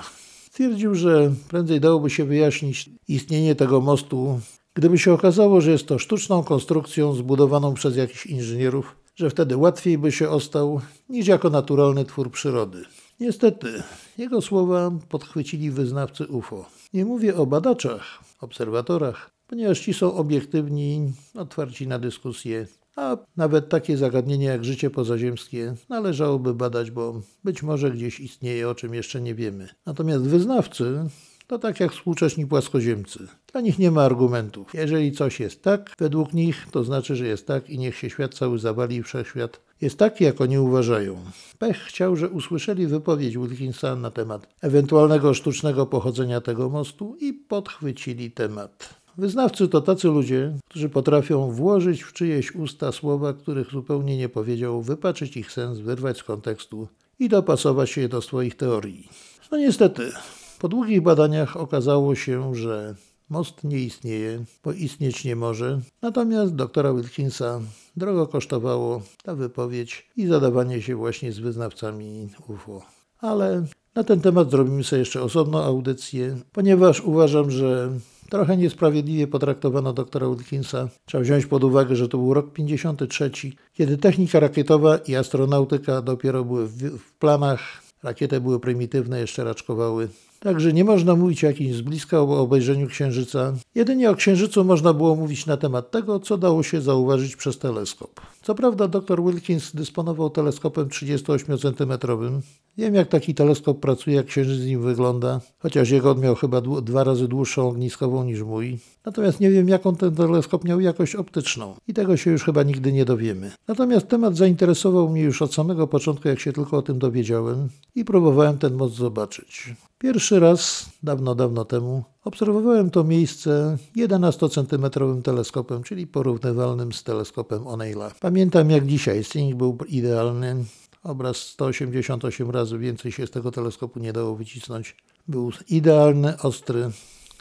Stwierdził, 0.59 0.95
że 0.95 1.31
prędzej 1.49 1.79
dałoby 1.79 2.09
się 2.09 2.25
wyjaśnić 2.25 2.89
istnienie 3.07 3.55
tego 3.55 3.81
mostu, 3.81 4.39
gdyby 4.73 4.97
się 4.97 5.13
okazało, 5.13 5.61
że 5.61 5.71
jest 5.71 5.87
to 5.87 5.99
sztuczną 5.99 6.43
konstrukcją 6.43 7.13
zbudowaną 7.13 7.73
przez 7.73 7.97
jakichś 7.97 8.25
inżynierów, 8.25 8.95
że 9.15 9.29
wtedy 9.29 9.57
łatwiej 9.57 9.97
by 9.97 10.11
się 10.11 10.29
ostał 10.29 10.81
niż 11.09 11.27
jako 11.27 11.49
naturalny 11.49 12.05
twór 12.05 12.31
przyrody. 12.31 12.83
Niestety, 13.19 13.83
jego 14.17 14.41
słowa 14.41 14.91
podchwycili 15.09 15.71
wyznawcy 15.71 16.27
UFO. 16.27 16.65
Nie 16.93 17.05
mówię 17.05 17.35
o 17.35 17.45
badaczach, 17.45 18.23
obserwatorach, 18.41 19.29
ponieważ 19.47 19.79
ci 19.79 19.93
są 19.93 20.13
obiektywni, 20.13 21.13
otwarci 21.35 21.87
na 21.87 21.99
dyskusję, 21.99 22.67
a 22.95 23.17
nawet 23.37 23.69
takie 23.69 23.97
zagadnienia 23.97 24.51
jak 24.51 24.65
życie 24.65 24.89
pozaziemskie 24.89 25.75
należałoby 25.89 26.53
badać, 26.53 26.91
bo 26.91 27.21
być 27.43 27.63
może 27.63 27.91
gdzieś 27.91 28.19
istnieje, 28.19 28.69
o 28.69 28.75
czym 28.75 28.93
jeszcze 28.93 29.21
nie 29.21 29.35
wiemy. 29.35 29.69
Natomiast 29.85 30.23
wyznawcy 30.23 31.09
to 31.47 31.59
tak 31.59 31.79
jak 31.79 31.91
współcześni 31.91 32.47
płaskoziemcy. 32.47 33.27
Dla 33.51 33.61
nich 33.61 33.79
nie 33.79 33.91
ma 33.91 34.01
argumentów. 34.03 34.73
Jeżeli 34.73 35.11
coś 35.11 35.39
jest 35.39 35.63
tak, 35.63 35.95
według 35.99 36.33
nich, 36.33 36.67
to 36.71 36.83
znaczy, 36.83 37.15
że 37.15 37.27
jest 37.27 37.47
tak 37.47 37.69
i 37.69 37.77
niech 37.77 37.97
się 37.97 38.09
świat 38.09 38.33
cały 38.33 38.59
zawali 38.59 38.95
i 38.95 39.03
wszechświat 39.03 39.61
jest 39.81 39.99
taki, 39.99 40.23
jak 40.23 40.41
oni 40.41 40.59
uważają. 40.59 41.17
Pech 41.59 41.77
chciał, 41.77 42.15
że 42.15 42.29
usłyszeli 42.29 42.87
wypowiedź 42.87 43.37
Wilkinsa 43.37 43.95
na 43.95 44.11
temat 44.11 44.47
ewentualnego 44.61 45.33
sztucznego 45.33 45.85
pochodzenia 45.85 46.41
tego 46.41 46.69
mostu 46.69 47.15
i 47.19 47.33
podchwycili 47.33 48.31
temat. 48.31 48.99
Wyznawcy 49.19 49.67
to 49.67 49.81
tacy 49.81 50.07
ludzie, 50.07 50.53
którzy 50.69 50.89
potrafią 50.89 51.51
włożyć 51.51 52.03
w 52.03 52.13
czyjeś 52.13 52.55
usta 52.55 52.91
słowa, 52.91 53.33
których 53.33 53.71
zupełnie 53.71 54.17
nie 54.17 54.29
powiedział, 54.29 54.81
wypaczyć 54.81 55.37
ich 55.37 55.51
sens, 55.51 55.79
wyrwać 55.79 56.17
z 56.17 56.23
kontekstu 56.23 56.87
i 57.19 57.29
dopasować 57.29 57.97
je 57.97 58.09
do 58.09 58.21
swoich 58.21 58.55
teorii. 58.55 59.09
No 59.51 59.57
niestety, 59.57 60.11
po 60.59 60.67
długich 60.67 61.01
badaniach 61.01 61.57
okazało 61.57 62.15
się, 62.15 62.55
że 62.55 62.95
most 63.29 63.63
nie 63.63 63.79
istnieje, 63.79 64.43
bo 64.63 64.71
istnieć 64.71 65.23
nie 65.25 65.35
może. 65.35 65.79
Natomiast 66.01 66.55
doktora 66.55 66.93
Wilkinsa 66.93 67.61
drogo 67.97 68.27
kosztowało 68.27 69.01
ta 69.23 69.35
wypowiedź 69.35 70.09
i 70.17 70.27
zadawanie 70.27 70.81
się 70.81 70.95
właśnie 70.95 71.31
z 71.31 71.39
wyznawcami 71.39 72.29
UFO. 72.47 72.81
Ale 73.17 73.65
na 73.95 74.03
ten 74.03 74.21
temat 74.21 74.51
zrobimy 74.51 74.83
sobie 74.83 74.99
jeszcze 74.99 75.21
osobną 75.21 75.63
audycję, 75.63 76.37
ponieważ 76.51 77.01
uważam, 77.01 77.51
że 77.51 77.89
trochę 78.29 78.57
niesprawiedliwie 78.57 79.27
potraktowano 79.27 79.93
doktora 79.93 80.27
Wilkinsa. 80.27 80.89
Trzeba 81.05 81.23
wziąć 81.23 81.45
pod 81.45 81.63
uwagę, 81.63 81.95
że 81.95 82.07
to 82.07 82.17
był 82.17 82.33
rok 82.33 82.53
53, 82.53 83.31
kiedy 83.73 83.97
technika 83.97 84.39
rakietowa 84.39 84.97
i 84.97 85.15
astronautyka 85.15 86.01
dopiero 86.01 86.43
były 86.43 86.67
w, 86.67 86.97
w 86.97 87.13
planach. 87.13 87.59
Rakiety 88.03 88.41
były 88.41 88.59
prymitywne, 88.59 89.19
jeszcze 89.19 89.43
raczkowały. 89.43 90.09
Także 90.39 90.73
nie 90.73 90.83
można 90.83 91.15
mówić 91.15 91.43
o 91.43 91.47
jakimś 91.47 91.75
z 91.75 91.81
bliska 91.81 92.19
o 92.19 92.39
obejrzeniu 92.39 92.87
Księżyca. 92.87 93.53
Jedynie 93.75 94.09
o 94.09 94.15
Księżycu 94.15 94.63
można 94.63 94.93
było 94.93 95.15
mówić 95.15 95.45
na 95.45 95.57
temat 95.57 95.91
tego, 95.91 96.19
co 96.19 96.37
dało 96.37 96.63
się 96.63 96.81
zauważyć 96.81 97.35
przez 97.35 97.59
teleskop. 97.59 98.21
Co 98.41 98.55
prawda 98.55 98.87
dr 98.87 99.23
Wilkins 99.23 99.75
dysponował 99.75 100.29
teleskopem 100.29 100.87
38-centymetrowym. 100.87 102.39
Wiem 102.79 102.95
jak 102.95 103.07
taki 103.07 103.35
teleskop 103.35 103.79
pracuje, 103.79 104.15
jak 104.15 104.25
Księżyc 104.25 104.59
z 104.61 104.65
nim 104.65 104.81
wygląda, 104.81 105.41
chociaż 105.57 105.89
jego 105.89 106.15
miał 106.15 106.35
chyba 106.35 106.61
dwa 106.61 107.03
razy 107.03 107.27
dłuższą 107.27 107.67
ogniskową 107.67 108.23
niż 108.23 108.43
mój. 108.43 108.79
Natomiast 109.05 109.39
nie 109.39 109.49
wiem 109.49 109.69
jaką 109.69 109.95
ten 109.95 110.15
teleskop 110.15 110.63
miał 110.63 110.79
jakość 110.79 111.15
optyczną 111.15 111.75
i 111.87 111.93
tego 111.93 112.17
się 112.17 112.31
już 112.31 112.43
chyba 112.43 112.63
nigdy 112.63 112.91
nie 112.91 113.05
dowiemy. 113.05 113.51
Natomiast 113.67 114.07
temat 114.07 114.35
zainteresował 114.35 115.09
mnie 115.09 115.21
już 115.21 115.41
od 115.41 115.53
samego 115.53 115.87
początku, 115.87 116.27
jak 116.27 116.39
się 116.39 116.53
tylko 116.53 116.77
o 116.77 116.81
tym 116.81 116.99
dowiedziałem 116.99 117.69
i 117.95 118.05
próbowałem 118.05 118.57
ten 118.57 118.73
most 118.73 118.95
zobaczyć. 118.95 119.75
Pierwszy 119.97 120.39
raz, 120.39 120.89
dawno, 121.03 121.35
dawno 121.35 121.65
temu, 121.65 122.03
obserwowałem 122.23 122.89
to 122.89 123.03
miejsce 123.03 123.77
11-centymetrowym 123.97 125.21
teleskopem, 125.21 125.83
czyli 125.83 126.07
porównywalnym 126.07 126.93
z 126.93 127.03
teleskopem 127.03 127.63
O'Neilla. 127.63 128.11
Pamiętam 128.19 128.69
jak 128.69 128.85
dzisiaj, 128.85 129.23
Sting 129.23 129.55
był 129.55 129.77
idealny, 129.87 130.55
obraz 131.03 131.37
188 131.37 132.51
razy 132.51 132.77
więcej 132.77 133.11
się 133.11 133.27
z 133.27 133.31
tego 133.31 133.51
teleskopu 133.51 133.99
nie 133.99 134.13
dało 134.13 134.35
wycisnąć. 134.35 134.95
Był 135.27 135.51
idealny, 135.69 136.37
ostry 136.41 136.91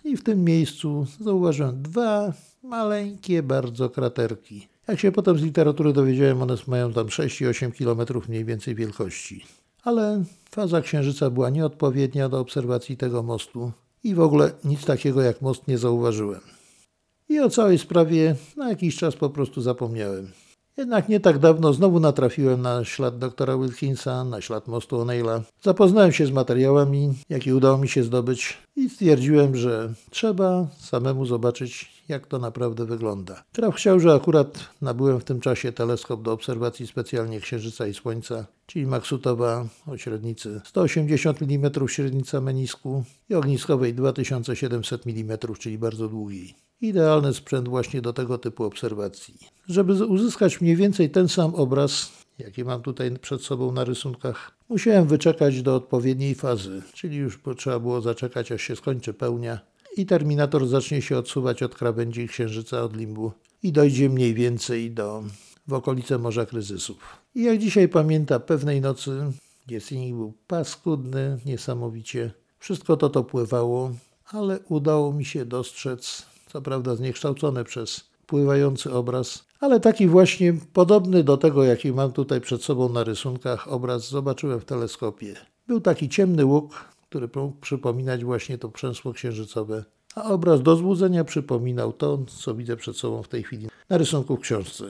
i 0.05 0.17
w 0.17 0.23
tym 0.23 0.45
miejscu 0.45 1.07
zauważyłem 1.21 1.83
dwa 1.83 2.33
maleńkie 2.63 3.43
bardzo 3.43 3.91
kraterki. 3.91 4.69
Jak 4.89 5.01
się 5.01 5.13
potem 5.13 5.39
z 5.39 5.43
literatury 5.43 5.93
dowiedziałem, 5.93 6.43
one 6.43 6.55
mają 6.67 6.93
tam 6.93 7.11
6 7.11 7.41
i 7.41 7.47
8 7.47 7.73
km 7.73 7.99
mniej 8.29 8.45
więcej 8.45 8.75
wielkości. 8.75 9.45
Ale 9.83 10.25
faza 10.51 10.81
księżyca 10.81 11.31
była 11.31 11.51
nieodpowiednia 11.51 12.29
do 12.29 12.41
obserwacji 12.41 12.97
tego 12.97 13.23
mostu 13.23 13.73
i 14.05 14.15
w 14.15 14.21
ogóle 14.21 14.51
nic 14.65 14.85
takiego 14.85 15.23
jak 15.23 15.43
most 15.43 15.69
nie 15.69 15.79
zauważyłem. 15.79 16.41
I 17.29 17.41
o 17.41 17.51
całej 17.51 17.79
sprawie 17.79 18.37
na 18.57 18.69
jakiś 18.69 18.97
czas 18.97 19.17
po 19.17 19.31
prostu 19.31 19.61
zapomniałem. 19.61 20.33
Jednak 20.79 21.09
nie 21.09 21.21
tak 21.21 21.39
dawno 21.39 21.73
znowu 21.73 22.01
natrafiłem 22.01 22.63
na 22.63 22.85
ślad 22.85 23.19
doktora 23.19 23.57
Wilkinsa, 23.57 24.25
na 24.25 24.41
ślad 24.41 24.69
mostu 24.69 24.97
O'Neilla. 24.97 25.41
Zapoznałem 25.63 26.13
się 26.13 26.27
z 26.27 26.31
materiałami, 26.31 27.15
jakie 27.29 27.57
udało 27.57 27.79
mi 27.79 27.89
się 27.89 28.03
zdobyć 28.03 28.59
i 28.77 28.91
stwierdziłem, 28.91 29.57
że 29.57 29.93
trzeba 30.11 30.67
samemu 30.79 31.27
zobaczyć, 31.27 31.98
jak 32.09 32.27
to 32.27 32.39
naprawdę 32.39 32.85
wygląda. 32.85 33.45
Traf 33.53 33.75
chciał, 33.75 34.01
że 34.01 34.15
akurat 34.15 34.69
nabyłem 34.81 35.21
w 35.21 35.25
tym 35.25 35.41
czasie 35.41 35.73
teleskop 35.73 36.23
do 36.23 36.33
obserwacji 36.33 36.87
specjalnie 36.87 37.41
Księżyca 37.41 37.87
i 37.87 37.95
Słońca, 37.95 38.47
czyli 38.67 38.87
Maksutowa 38.87 39.67
o 39.87 39.97
średnicy 39.97 40.61
180 40.65 41.43
mm 41.43 41.71
średnica 41.89 42.41
menisku 42.41 43.05
i 43.31 43.35
ogniskowej 43.35 43.95
2700 43.95 45.07
mm, 45.07 45.39
czyli 45.59 45.79
bardzo 45.79 46.09
długiej. 46.09 46.55
Idealny 46.81 47.35
sprzęt 47.35 47.69
właśnie 47.69 48.01
do 48.01 48.13
tego 48.13 48.39
typu 48.39 48.65
obserwacji. 48.65 49.39
Żeby 49.69 50.07
uzyskać 50.07 50.61
mniej 50.61 50.77
więcej 50.77 51.11
ten 51.11 51.29
sam 51.29 51.55
obraz, 51.55 52.13
jaki 52.39 52.65
mam 52.65 52.83
tutaj 52.83 53.19
przed 53.19 53.43
sobą 53.43 53.73
na 53.73 53.85
rysunkach, 53.85 54.59
musiałem 54.69 55.07
wyczekać 55.07 55.63
do 55.63 55.75
odpowiedniej 55.75 56.35
fazy, 56.35 56.83
czyli 56.93 57.17
już 57.17 57.41
trzeba 57.57 57.79
było 57.79 58.01
zaczekać, 58.01 58.53
aż 58.53 58.63
się 58.63 58.77
skończy 58.77 59.15
pełnia 59.15 59.61
i 59.97 60.07
terminator 60.07 60.67
zacznie 60.67 61.03
się 61.03 61.19
odsuwać 61.19 61.63
od 61.63 61.75
krawędzi 61.75 62.29
księżyca, 62.29 62.83
od 62.83 62.97
limbu 62.97 63.33
i 63.63 63.73
dojdzie 63.73 64.09
mniej 64.09 64.35
więcej 64.35 64.91
do 64.91 65.23
w 65.67 65.73
okolice 65.73 66.19
Morza 66.19 66.47
Kryzysów. 66.47 66.99
I 67.35 67.43
jak 67.43 67.59
dzisiaj 67.59 67.89
pamięta 67.89 68.41
pewnej 68.41 68.81
nocy, 68.81 69.33
Sinning 69.79 70.17
był 70.17 70.33
paskudny, 70.47 71.39
niesamowicie, 71.47 72.31
wszystko 72.59 72.97
to 72.97 73.09
to 73.09 73.25
pływało, 73.25 73.91
ale 74.33 74.59
udało 74.69 75.13
mi 75.13 75.25
się 75.25 75.45
dostrzec 75.45 76.27
co 76.49 76.63
prawda 76.63 76.97
zniekształcony 76.97 77.65
przez 77.65 78.05
pływający 78.27 78.93
obraz, 78.93 79.45
ale 79.61 79.81
taki 79.81 80.09
właśnie 80.09 80.55
podobny 80.73 81.25
do 81.25 81.37
tego, 81.37 81.65
jaki 81.65 81.93
mam 81.93 82.13
tutaj 82.13 82.41
przed 82.41 82.65
sobą 82.65 82.89
na 82.89 83.05
rysunkach, 83.05 83.73
obraz 83.73 84.09
zobaczyłem 84.09 84.61
w 84.61 84.65
teleskopie. 84.65 85.35
Był 85.67 85.81
taki 85.81 86.09
ciemny 86.09 86.45
łuk, 86.45 86.85
który 87.09 87.29
mógł 87.35 87.61
przypominać 87.61 88.25
właśnie 88.25 88.59
to 88.59 88.69
przęsło 88.69 89.13
księżycowe, 89.13 89.85
a 90.15 90.31
obraz 90.31 90.63
do 90.63 90.77
złudzenia 90.77 91.25
przypominał 91.25 91.93
to, 91.93 92.19
co 92.27 92.55
widzę 92.55 92.77
przed 92.77 92.97
sobą 92.97 93.23
w 93.23 93.29
tej 93.29 93.43
chwili 93.43 93.69
na 93.89 93.99
rysunku 93.99 94.37
w 94.37 94.41
książce. 94.41 94.85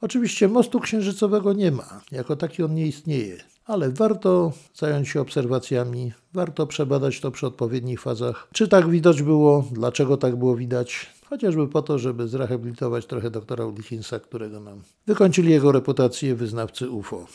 Oczywiście 0.00 0.48
mostu 0.48 0.80
księżycowego 0.80 1.52
nie 1.52 1.70
ma, 1.70 2.00
jako 2.12 2.36
taki 2.36 2.62
on 2.62 2.74
nie 2.74 2.86
istnieje, 2.86 3.36
ale 3.64 3.90
warto 3.90 4.52
zająć 4.74 5.08
się 5.08 5.20
obserwacjami, 5.20 6.12
warto 6.32 6.66
przebadać 6.66 7.20
to 7.20 7.30
przy 7.30 7.46
odpowiednich 7.46 8.00
fazach. 8.00 8.48
Czy 8.52 8.68
tak 8.68 8.88
widać 8.88 9.22
było, 9.22 9.64
dlaczego 9.72 10.16
tak 10.16 10.36
było 10.36 10.56
widać, 10.56 11.10
chociażby 11.24 11.68
po 11.68 11.82
to, 11.82 11.98
żeby 11.98 12.28
zrehabilitować 12.28 13.06
trochę 13.06 13.30
doktora 13.30 13.66
Wilkinsa, 13.66 14.20
którego 14.20 14.60
nam 14.60 14.82
wykończyli 15.06 15.50
jego 15.50 15.72
reputację 15.72 16.34
wyznawcy 16.34 16.90
UFO. 16.90 17.26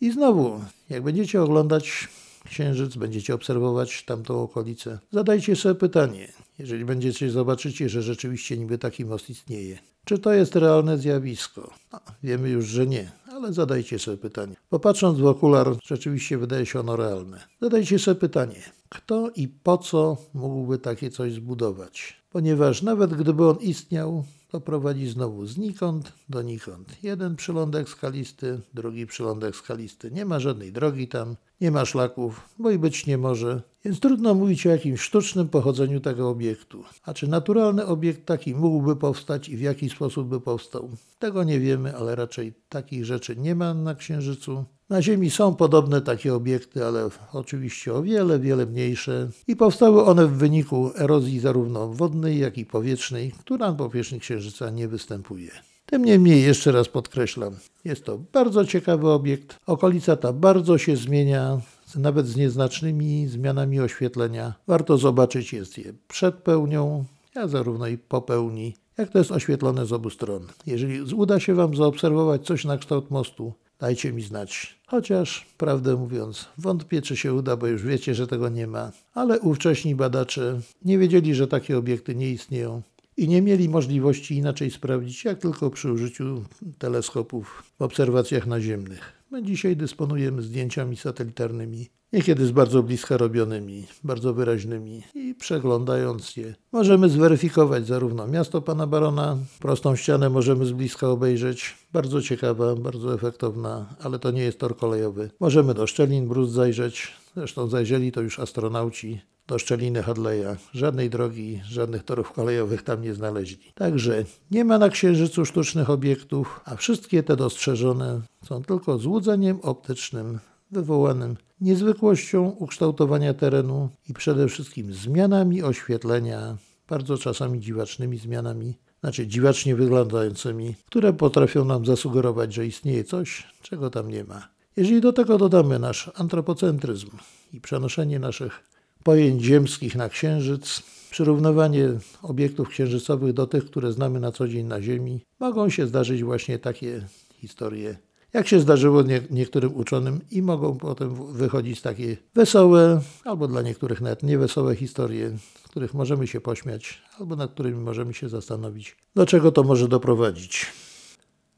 I 0.00 0.10
znowu, 0.10 0.60
jak 0.90 1.02
będziecie 1.02 1.42
oglądać 1.42 2.08
Księżyc, 2.46 2.96
będziecie 2.96 3.34
obserwować 3.34 4.04
tamtą 4.04 4.42
okolicę, 4.42 4.98
zadajcie 5.12 5.56
sobie 5.56 5.74
pytanie, 5.74 6.32
jeżeli 6.58 6.84
będziecie 6.84 7.30
zobaczycie, 7.30 7.88
że 7.88 8.02
rzeczywiście 8.02 8.56
niby 8.58 8.78
taki 8.78 9.04
most 9.04 9.30
istnieje. 9.30 9.78
Czy 10.04 10.18
to 10.18 10.32
jest 10.32 10.56
realne 10.56 10.98
zjawisko? 10.98 11.74
No, 11.92 12.00
wiemy 12.22 12.48
już, 12.48 12.66
że 12.66 12.86
nie, 12.86 13.12
ale 13.28 13.52
zadajcie 13.52 13.98
sobie 13.98 14.16
pytanie. 14.16 14.56
Popatrząc 14.68 15.18
w 15.18 15.26
okular, 15.26 15.76
rzeczywiście 15.84 16.38
wydaje 16.38 16.66
się 16.66 16.80
ono 16.80 16.96
realne. 16.96 17.44
Zadajcie 17.60 17.98
sobie 17.98 18.20
pytanie, 18.20 18.62
kto 18.88 19.30
i 19.36 19.48
po 19.48 19.78
co 19.78 20.16
mógłby 20.34 20.78
takie 20.78 21.10
coś 21.10 21.32
zbudować? 21.32 22.16
Ponieważ 22.30 22.82
nawet 22.82 23.14
gdyby 23.14 23.48
on 23.48 23.56
istniał, 23.56 24.24
to 24.48 24.60
prowadzi 24.60 25.08
znowu 25.08 25.46
znikąd 25.46 26.12
do 26.28 26.42
nikąd. 26.42 27.02
Jeden 27.02 27.36
przylądek 27.36 27.88
skalisty, 27.88 28.60
drugi 28.74 29.06
przylądek 29.06 29.56
skalisty. 29.56 30.10
Nie 30.10 30.24
ma 30.24 30.40
żadnej 30.40 30.72
drogi 30.72 31.08
tam, 31.08 31.36
nie 31.60 31.70
ma 31.70 31.84
szlaków, 31.84 32.48
bo 32.58 32.70
i 32.70 32.78
być 32.78 33.06
nie 33.06 33.18
może. 33.18 33.62
Więc 33.84 34.00
trudno 34.00 34.34
mówić 34.34 34.66
o 34.66 34.70
jakimś 34.70 35.00
sztucznym 35.00 35.48
pochodzeniu 35.48 36.00
tego 36.00 36.28
obiektu. 36.28 36.84
A 37.04 37.14
czy 37.14 37.28
naturalny 37.28 37.86
obiekt 37.86 38.26
taki 38.26 38.54
mógłby 38.54 38.96
powstać 38.96 39.48
i 39.48 39.56
w 39.56 39.60
jaki 39.60 39.90
sposób 39.90 40.28
by 40.28 40.40
powstał? 40.40 40.90
Tego 41.18 41.44
nie 41.44 41.60
wiemy, 41.60 41.96
ale 41.96 42.16
raczej 42.16 42.54
takich 42.68 43.04
rzeczy 43.04 43.36
nie 43.36 43.54
ma 43.54 43.74
na 43.74 43.94
Księżycu. 43.94 44.64
Na 44.88 45.02
Ziemi 45.02 45.30
są 45.30 45.54
podobne 45.54 46.00
takie 46.00 46.34
obiekty, 46.34 46.84
ale 46.84 47.08
oczywiście 47.32 47.94
o 47.94 48.02
wiele, 48.02 48.38
wiele 48.38 48.66
mniejsze 48.66 49.30
i 49.46 49.56
powstały 49.56 50.04
one 50.04 50.26
w 50.26 50.32
wyniku 50.32 50.90
erozji 50.96 51.40
zarówno 51.40 51.88
wodnej, 51.88 52.38
jak 52.38 52.58
i 52.58 52.66
powietrznej, 52.66 53.32
która 53.32 53.70
na 53.70 53.74
powierzchni 53.74 54.20
Księżyca 54.20 54.70
nie 54.70 54.88
występuje. 54.88 55.50
Tym 55.86 56.04
niemniej, 56.04 56.42
jeszcze 56.42 56.72
raz 56.72 56.88
podkreślam, 56.88 57.56
jest 57.84 58.04
to 58.04 58.18
bardzo 58.32 58.64
ciekawy 58.64 59.08
obiekt. 59.08 59.56
Okolica 59.66 60.16
ta 60.16 60.32
bardzo 60.32 60.78
się 60.78 60.96
zmienia, 60.96 61.60
nawet 61.94 62.26
z 62.26 62.36
nieznacznymi 62.36 63.26
zmianami 63.28 63.80
oświetlenia. 63.80 64.54
Warto 64.66 64.98
zobaczyć 64.98 65.52
jest 65.52 65.78
je 65.78 65.92
przed 66.08 66.34
pełnią, 66.34 67.04
a 67.34 67.48
zarówno 67.48 67.86
i 67.86 67.98
po 67.98 68.22
pełni, 68.22 68.74
jak 68.98 69.10
to 69.10 69.18
jest 69.18 69.32
oświetlone 69.32 69.86
z 69.86 69.92
obu 69.92 70.10
stron. 70.10 70.46
Jeżeli 70.66 71.02
uda 71.14 71.40
się 71.40 71.54
Wam 71.54 71.76
zaobserwować 71.76 72.42
coś 72.42 72.64
na 72.64 72.78
kształt 72.78 73.10
mostu, 73.10 73.52
dajcie 73.80 74.12
mi 74.12 74.22
znać. 74.22 74.78
Chociaż, 74.86 75.46
prawdę 75.58 75.96
mówiąc, 75.96 76.48
wątpię, 76.58 77.02
czy 77.02 77.16
się 77.16 77.34
uda, 77.34 77.56
bo 77.56 77.66
już 77.66 77.82
wiecie, 77.82 78.14
że 78.14 78.26
tego 78.26 78.48
nie 78.48 78.66
ma. 78.66 78.92
Ale 79.14 79.40
ówcześni 79.40 79.94
badacze 79.94 80.60
nie 80.84 80.98
wiedzieli, 80.98 81.34
że 81.34 81.48
takie 81.48 81.78
obiekty 81.78 82.14
nie 82.14 82.30
istnieją 82.30 82.82
i 83.16 83.28
nie 83.28 83.42
mieli 83.42 83.68
możliwości 83.68 84.36
inaczej 84.36 84.70
sprawdzić, 84.70 85.24
jak 85.24 85.38
tylko 85.38 85.70
przy 85.70 85.92
użyciu 85.92 86.44
teleskopów 86.78 87.62
w 87.78 87.82
obserwacjach 87.82 88.46
naziemnych. 88.46 89.12
My 89.30 89.42
dzisiaj 89.42 89.76
dysponujemy 89.76 90.42
zdjęciami 90.42 90.96
satelitarnymi, 90.96 91.88
niekiedy 92.12 92.46
z 92.46 92.50
bardzo 92.50 92.82
bliska 92.82 93.16
robionymi, 93.16 93.86
bardzo 94.04 94.34
wyraźnymi 94.34 95.02
i 95.14 95.34
przeglądając 95.34 96.36
je 96.36 96.54
możemy 96.72 97.08
zweryfikować 97.08 97.86
zarówno 97.86 98.26
miasto 98.26 98.62
pana 98.62 98.86
barona, 98.86 99.38
prostą 99.60 99.96
ścianę 99.96 100.30
możemy 100.30 100.66
z 100.66 100.72
bliska 100.72 101.08
obejrzeć, 101.08 101.74
bardzo 101.92 102.22
ciekawa, 102.22 102.74
bardzo 102.74 103.14
efektowna, 103.14 103.86
ale 104.00 104.18
to 104.18 104.30
nie 104.30 104.42
jest 104.42 104.58
tor 104.58 104.76
kolejowy. 104.76 105.30
Możemy 105.40 105.74
do 105.74 105.86
szczelin 105.86 106.28
brud 106.28 106.50
zajrzeć, 106.50 107.12
zresztą 107.36 107.68
zajrzeli 107.68 108.12
to 108.12 108.20
już 108.20 108.38
astronauci, 108.38 109.20
do 109.48 109.58
szczeliny 109.58 110.02
Hadleya. 110.02 110.56
Żadnej 110.74 111.10
drogi, 111.10 111.60
żadnych 111.68 112.02
torów 112.04 112.32
kolejowych 112.32 112.82
tam 112.82 113.02
nie 113.02 113.14
znaleźli. 113.14 113.72
Także 113.74 114.24
nie 114.50 114.64
ma 114.64 114.78
na 114.78 114.88
Księżycu 114.88 115.44
sztucznych 115.44 115.90
obiektów, 115.90 116.60
a 116.64 116.76
wszystkie 116.76 117.22
te 117.22 117.36
dostrzeżone 117.36 118.20
są 118.44 118.62
tylko 118.62 118.98
złudzeniem 118.98 119.60
optycznym 119.62 120.38
wywołanym 120.70 121.36
niezwykłością 121.60 122.48
ukształtowania 122.48 123.34
terenu 123.34 123.88
i 124.08 124.14
przede 124.14 124.48
wszystkim 124.48 124.92
zmianami 124.92 125.62
oświetlenia, 125.62 126.56
bardzo 126.88 127.18
czasami 127.18 127.60
dziwacznymi 127.60 128.18
zmianami, 128.18 128.74
znaczy 129.00 129.26
dziwacznie 129.26 129.76
wyglądającymi, 129.76 130.74
które 130.86 131.12
potrafią 131.12 131.64
nam 131.64 131.86
zasugerować, 131.86 132.54
że 132.54 132.66
istnieje 132.66 133.04
coś, 133.04 133.46
czego 133.62 133.90
tam 133.90 134.08
nie 134.08 134.24
ma. 134.24 134.48
Jeżeli 134.76 135.00
do 135.00 135.12
tego 135.12 135.38
dodamy 135.38 135.78
nasz 135.78 136.10
antropocentryzm 136.14 137.10
i 137.52 137.60
przenoszenie 137.60 138.18
naszych 138.18 138.75
pojęć 139.06 139.42
ziemskich 139.42 139.96
na 139.96 140.08
Księżyc, 140.08 140.82
przyrównywanie 141.10 141.88
obiektów 142.22 142.68
księżycowych 142.68 143.32
do 143.32 143.46
tych, 143.46 143.64
które 143.64 143.92
znamy 143.92 144.20
na 144.20 144.32
co 144.32 144.48
dzień 144.48 144.66
na 144.66 144.82
Ziemi, 144.82 145.20
mogą 145.40 145.68
się 145.68 145.86
zdarzyć 145.86 146.24
właśnie 146.24 146.58
takie 146.58 147.06
historie, 147.40 147.96
jak 148.32 148.48
się 148.48 148.60
zdarzyło 148.60 149.02
nie, 149.02 149.22
niektórym 149.30 149.76
uczonym 149.76 150.20
i 150.30 150.42
mogą 150.42 150.78
potem 150.78 151.32
wychodzić 151.32 151.80
takie 151.80 152.16
wesołe, 152.34 153.00
albo 153.24 153.48
dla 153.48 153.62
niektórych 153.62 154.00
nawet 154.00 154.22
niewesołe 154.22 154.76
historie, 154.76 155.36
których 155.64 155.94
możemy 155.94 156.26
się 156.26 156.40
pośmiać, 156.40 157.02
albo 157.20 157.36
nad 157.36 157.50
którymi 157.50 157.80
możemy 157.80 158.14
się 158.14 158.28
zastanowić, 158.28 158.96
do 159.14 159.26
czego 159.26 159.52
to 159.52 159.62
może 159.62 159.88
doprowadzić. 159.88 160.66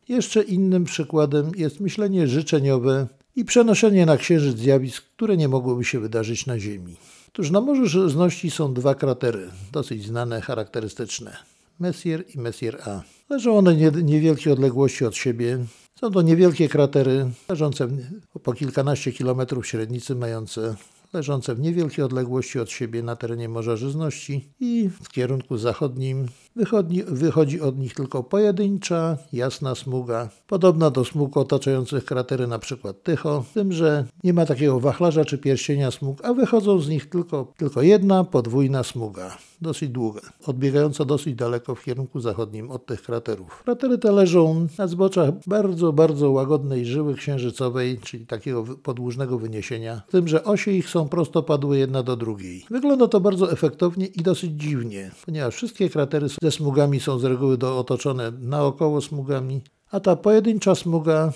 Jeszcze 0.08 0.42
innym 0.42 0.84
przykładem 0.84 1.52
jest 1.56 1.80
myślenie 1.80 2.26
życzeniowe 2.26 3.06
i 3.36 3.44
przenoszenie 3.44 4.06
na 4.06 4.16
Księżyc 4.16 4.58
zjawisk, 4.58 5.04
które 5.16 5.36
nie 5.36 5.48
mogłyby 5.48 5.84
się 5.84 6.00
wydarzyć 6.00 6.46
na 6.46 6.58
Ziemi. 6.58 6.96
Otóż 7.28 7.50
na 7.50 7.60
Morzu 7.60 7.86
Żelazności 7.86 8.50
są 8.50 8.74
dwa 8.74 8.94
kratery, 8.94 9.50
dosyć 9.72 10.06
znane, 10.06 10.40
charakterystyczne. 10.40 11.36
Messier 11.80 12.24
i 12.34 12.38
Messier 12.38 12.78
A. 12.88 13.02
Leżą 13.30 13.58
one 13.58 13.74
nie, 13.76 13.90
niewielkie 13.90 14.52
odległości 14.52 15.04
od 15.04 15.16
siebie. 15.16 15.58
Są 16.00 16.10
to 16.10 16.22
niewielkie 16.22 16.68
kratery, 16.68 17.30
leżące 17.48 17.86
w, 17.86 17.98
po 18.42 18.52
kilkanaście 18.52 19.12
kilometrów 19.12 19.66
średnicy, 19.66 20.14
mające 20.14 20.76
leżące 21.12 21.54
w 21.54 21.60
niewielkiej 21.60 22.04
odległości 22.04 22.60
od 22.60 22.70
siebie 22.70 23.02
na 23.02 23.16
terenie 23.16 23.48
Morza 23.48 23.76
Żyzności 23.76 24.52
i 24.60 24.90
w 25.02 25.08
kierunku 25.08 25.56
zachodnim 25.56 26.26
wychodzi, 26.56 27.02
wychodzi 27.02 27.60
od 27.60 27.78
nich 27.78 27.94
tylko 27.94 28.22
pojedyncza, 28.22 29.16
jasna 29.32 29.74
smuga, 29.74 30.28
podobna 30.46 30.90
do 30.90 31.04
smug 31.04 31.36
otaczających 31.36 32.04
kratery 32.04 32.44
np. 32.44 32.94
Tycho, 33.02 33.44
tym, 33.54 33.72
że 33.72 34.04
nie 34.24 34.32
ma 34.32 34.46
takiego 34.46 34.80
wachlarza 34.80 35.24
czy 35.24 35.38
pierścienia 35.38 35.90
smug, 35.90 36.24
a 36.24 36.34
wychodzą 36.34 36.80
z 36.80 36.88
nich 36.88 37.10
tylko, 37.10 37.52
tylko 37.56 37.82
jedna 37.82 38.24
podwójna 38.24 38.82
smuga, 38.82 39.36
dosyć 39.60 39.90
długa, 39.90 40.20
odbiegająca 40.46 41.04
dosyć 41.04 41.34
daleko 41.34 41.74
w 41.74 41.84
kierunku 41.84 42.20
zachodnim 42.20 42.70
od 42.70 42.86
tych 42.86 43.02
kraterów. 43.02 43.62
Kratery 43.64 43.98
te 43.98 44.12
leżą 44.12 44.66
na 44.78 44.86
zboczach 44.86 45.30
bardzo, 45.46 45.92
bardzo 45.92 46.30
łagodnej 46.30 46.86
żyły 46.86 47.14
księżycowej, 47.14 47.98
czyli 47.98 48.26
takiego 48.26 48.64
podłużnego 48.82 49.38
wyniesienia, 49.38 50.02
z 50.08 50.10
tym, 50.10 50.28
że 50.28 50.44
osie 50.44 50.70
ich 50.70 50.88
są 50.88 51.08
prostopadłe 51.08 51.78
jedna 51.78 52.02
do 52.02 52.16
drugiej. 52.16 52.64
Wygląda 52.70 53.08
to 53.08 53.20
bardzo 53.20 53.52
efektownie 53.52 54.06
i 54.06 54.22
dosyć 54.22 54.50
dziwnie, 54.50 55.10
ponieważ 55.26 55.54
wszystkie 55.54 55.90
kratery 55.90 56.26
ze 56.42 56.50
smugami 56.50 57.00
są 57.00 57.18
z 57.18 57.24
reguły 57.24 57.58
do, 57.58 57.78
otoczone 57.78 58.32
naokoło 58.40 59.00
smugami, 59.00 59.62
a 59.90 60.00
ta 60.00 60.16
pojedyncza 60.16 60.74
smuga, 60.74 61.32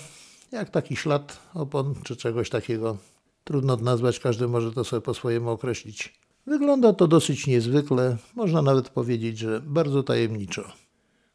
jak 0.51 0.69
taki 0.69 0.95
ślad 0.95 1.39
opon 1.53 1.95
czy 2.03 2.15
czegoś 2.15 2.49
takiego, 2.49 2.97
trudno 3.43 3.75
nazwać, 3.75 4.19
każdy 4.19 4.47
może 4.47 4.71
to 4.71 4.83
sobie 4.83 5.01
po 5.01 5.13
swojemu 5.13 5.49
określić. 5.49 6.22
Wygląda 6.47 6.93
to 6.93 7.07
dosyć 7.07 7.47
niezwykle, 7.47 8.17
można 8.35 8.61
nawet 8.61 8.89
powiedzieć, 8.89 9.37
że 9.37 9.61
bardzo 9.65 10.03
tajemniczo. 10.03 10.63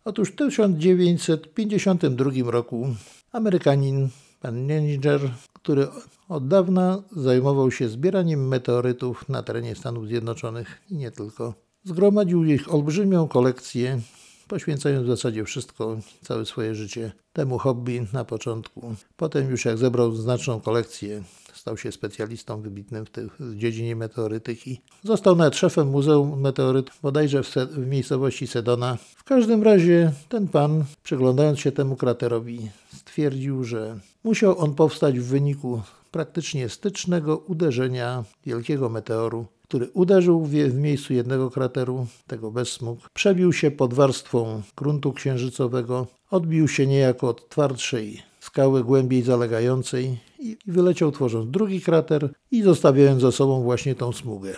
Otóż 0.05 0.29
w 0.29 0.37
1952 0.37 2.31
roku 2.51 2.87
Amerykanin, 3.33 4.09
pan 4.41 4.67
Nenninger, 4.67 5.21
który 5.53 5.87
od 6.29 6.49
dawna 6.49 7.03
zajmował 7.17 7.71
się 7.71 7.89
zbieraniem 7.89 8.49
meteorytów 8.49 9.29
na 9.29 9.43
terenie 9.43 9.75
Stanów 9.75 10.07
Zjednoczonych 10.07 10.83
i 10.91 10.97
nie 10.97 11.11
tylko, 11.11 11.55
zgromadził 11.85 12.45
ich 12.45 12.75
olbrzymią 12.75 13.29
kolekcję, 13.29 14.01
poświęcając 14.49 15.05
w 15.05 15.11
zasadzie 15.11 15.45
wszystko, 15.45 15.99
całe 16.23 16.47
swoje 16.47 16.75
życie 16.75 17.13
temu 17.33 17.59
hobby 17.59 18.07
na 18.13 18.25
początku. 18.25 18.95
Potem 19.17 19.51
już 19.51 19.65
jak 19.65 19.79
zebrał 19.79 20.13
znaczną 20.13 20.61
kolekcję, 20.61 21.23
stał 21.69 21.77
się 21.77 21.93
specjalistą 21.93 22.61
wybitnym 22.61 23.05
w, 23.07 23.11
w 23.41 23.57
dziedzinie 23.57 23.97
meteorytyki. 23.97 24.81
Został 25.05 25.37
nawet 25.37 25.57
szefem 25.57 25.89
Muzeum 25.89 26.41
Meteorytów, 26.41 26.99
bodajże 27.03 27.43
w, 27.43 27.55
w 27.55 27.87
miejscowości 27.87 28.47
Sedona. 28.47 28.97
W 29.17 29.25
każdym 29.25 29.63
razie 29.63 30.13
ten 30.29 30.49
pan, 30.49 30.85
przyglądając 31.03 31.61
się 31.61 31.73
temu 31.73 31.97
kraterowi, 31.97 32.71
stwierdził, 32.97 33.65
że 33.65 33.99
musiał 34.25 34.59
on 34.59 34.75
powstać 34.75 35.19
w 35.19 35.25
wyniku 35.25 35.83
praktycznie 36.11 36.69
stycznego 36.69 37.37
uderzenia 37.37 38.25
wielkiego 38.47 38.89
meteoru, 38.89 39.47
który 39.63 39.91
uderzył 39.95 40.45
w, 40.45 40.51
w 40.51 40.75
miejscu 40.75 41.13
jednego 41.13 41.51
krateru, 41.51 42.07
tego 42.27 42.51
bez 42.51 42.69
smug, 42.73 42.99
przebił 43.15 43.53
się 43.53 43.71
pod 43.71 43.95
warstwą 43.95 44.63
gruntu 44.77 45.13
księżycowego, 45.13 46.07
odbił 46.31 46.69
się 46.69 46.87
niejako 46.87 47.29
od 47.29 47.49
twardszej 47.49 48.23
skały 48.41 48.85
głębiej 48.85 49.23
zalegającej 49.23 50.28
i 50.39 50.57
wyleciał 50.67 51.13
tworząc 51.13 51.51
drugi 51.51 51.81
krater 51.81 52.33
i 52.51 52.63
zostawiając 52.63 53.23
za 53.23 53.33
sobą 53.33 53.63
właśnie 53.63 53.95
tą 53.95 54.13
smugę. 54.13 54.57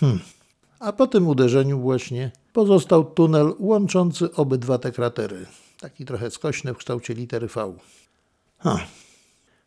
Hmm. 0.00 0.20
A 0.78 0.92
po 0.92 1.06
tym 1.06 1.28
uderzeniu 1.28 1.80
właśnie 1.80 2.30
pozostał 2.52 3.04
tunel 3.04 3.54
łączący 3.58 4.32
obydwa 4.32 4.78
te 4.78 4.92
kratery. 4.92 5.46
Taki 5.80 6.04
trochę 6.04 6.30
skośny 6.30 6.74
w 6.74 6.76
kształcie 6.76 7.14
litery 7.14 7.46
V. 7.46 7.74
Ha. 8.58 8.86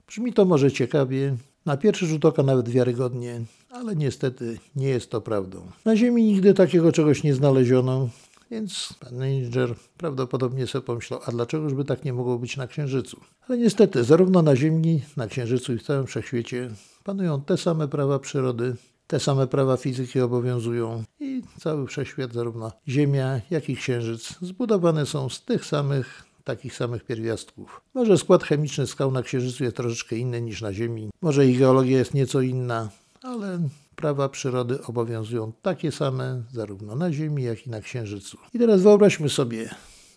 Brzmi 0.07 0.33
to 0.33 0.45
może 0.45 0.71
ciekawie, 0.71 1.35
na 1.65 1.77
pierwszy 1.77 2.05
rzut 2.05 2.25
oka 2.25 2.43
nawet 2.43 2.69
wiarygodnie, 2.69 3.41
ale 3.69 3.95
niestety 3.95 4.59
nie 4.75 4.87
jest 4.87 5.11
to 5.11 5.21
prawdą. 5.21 5.61
Na 5.85 5.95
Ziemi 5.95 6.23
nigdy 6.23 6.53
takiego 6.53 6.91
czegoś 6.91 7.23
nie 7.23 7.33
znaleziono, 7.33 8.09
więc 8.51 8.93
pan 8.99 9.19
Ranger 9.19 9.75
prawdopodobnie 9.97 10.67
sobie 10.67 10.85
pomyślał, 10.85 11.19
a 11.25 11.31
dlaczegoż 11.31 11.73
by 11.73 11.85
tak 11.85 12.05
nie 12.05 12.13
mogło 12.13 12.39
być 12.39 12.57
na 12.57 12.67
Księżycu? 12.67 13.19
Ale 13.47 13.57
niestety, 13.57 14.03
zarówno 14.03 14.41
na 14.41 14.55
Ziemi, 14.55 15.01
na 15.17 15.27
Księżycu 15.27 15.73
i 15.73 15.77
w 15.77 15.83
całym 15.83 16.07
wszechświecie 16.07 16.69
panują 17.03 17.41
te 17.41 17.57
same 17.57 17.87
prawa 17.87 18.19
przyrody, 18.19 18.75
te 19.07 19.19
same 19.19 19.47
prawa 19.47 19.77
fizyki 19.77 20.19
obowiązują 20.19 21.03
i 21.19 21.41
cały 21.59 21.87
wszechświat, 21.87 22.33
zarówno 22.33 22.71
Ziemia, 22.87 23.41
jak 23.49 23.69
i 23.69 23.75
Księżyc, 23.75 24.35
zbudowane 24.41 25.05
są 25.05 25.29
z 25.29 25.41
tych 25.41 25.65
samych 25.65 26.23
takich 26.43 26.75
samych 26.75 27.03
pierwiastków. 27.03 27.81
Może 27.93 28.17
skład 28.17 28.43
chemiczny 28.43 28.87
skał 28.87 29.11
na 29.11 29.23
Księżycu 29.23 29.63
jest 29.63 29.75
troszeczkę 29.75 30.15
inny 30.15 30.41
niż 30.41 30.61
na 30.61 30.73
Ziemi, 30.73 31.09
może 31.21 31.47
ich 31.47 31.59
geologia 31.59 31.97
jest 31.97 32.13
nieco 32.13 32.41
inna, 32.41 32.89
ale 33.23 33.59
prawa 33.97 34.29
przyrody 34.29 34.83
obowiązują 34.83 35.51
takie 35.61 35.91
same 35.91 36.43
zarówno 36.51 36.95
na 36.95 37.13
Ziemi, 37.13 37.43
jak 37.43 37.67
i 37.67 37.69
na 37.69 37.81
Księżycu. 37.81 38.37
I 38.53 38.59
teraz 38.59 38.81
wyobraźmy 38.81 39.29
sobie 39.29 39.69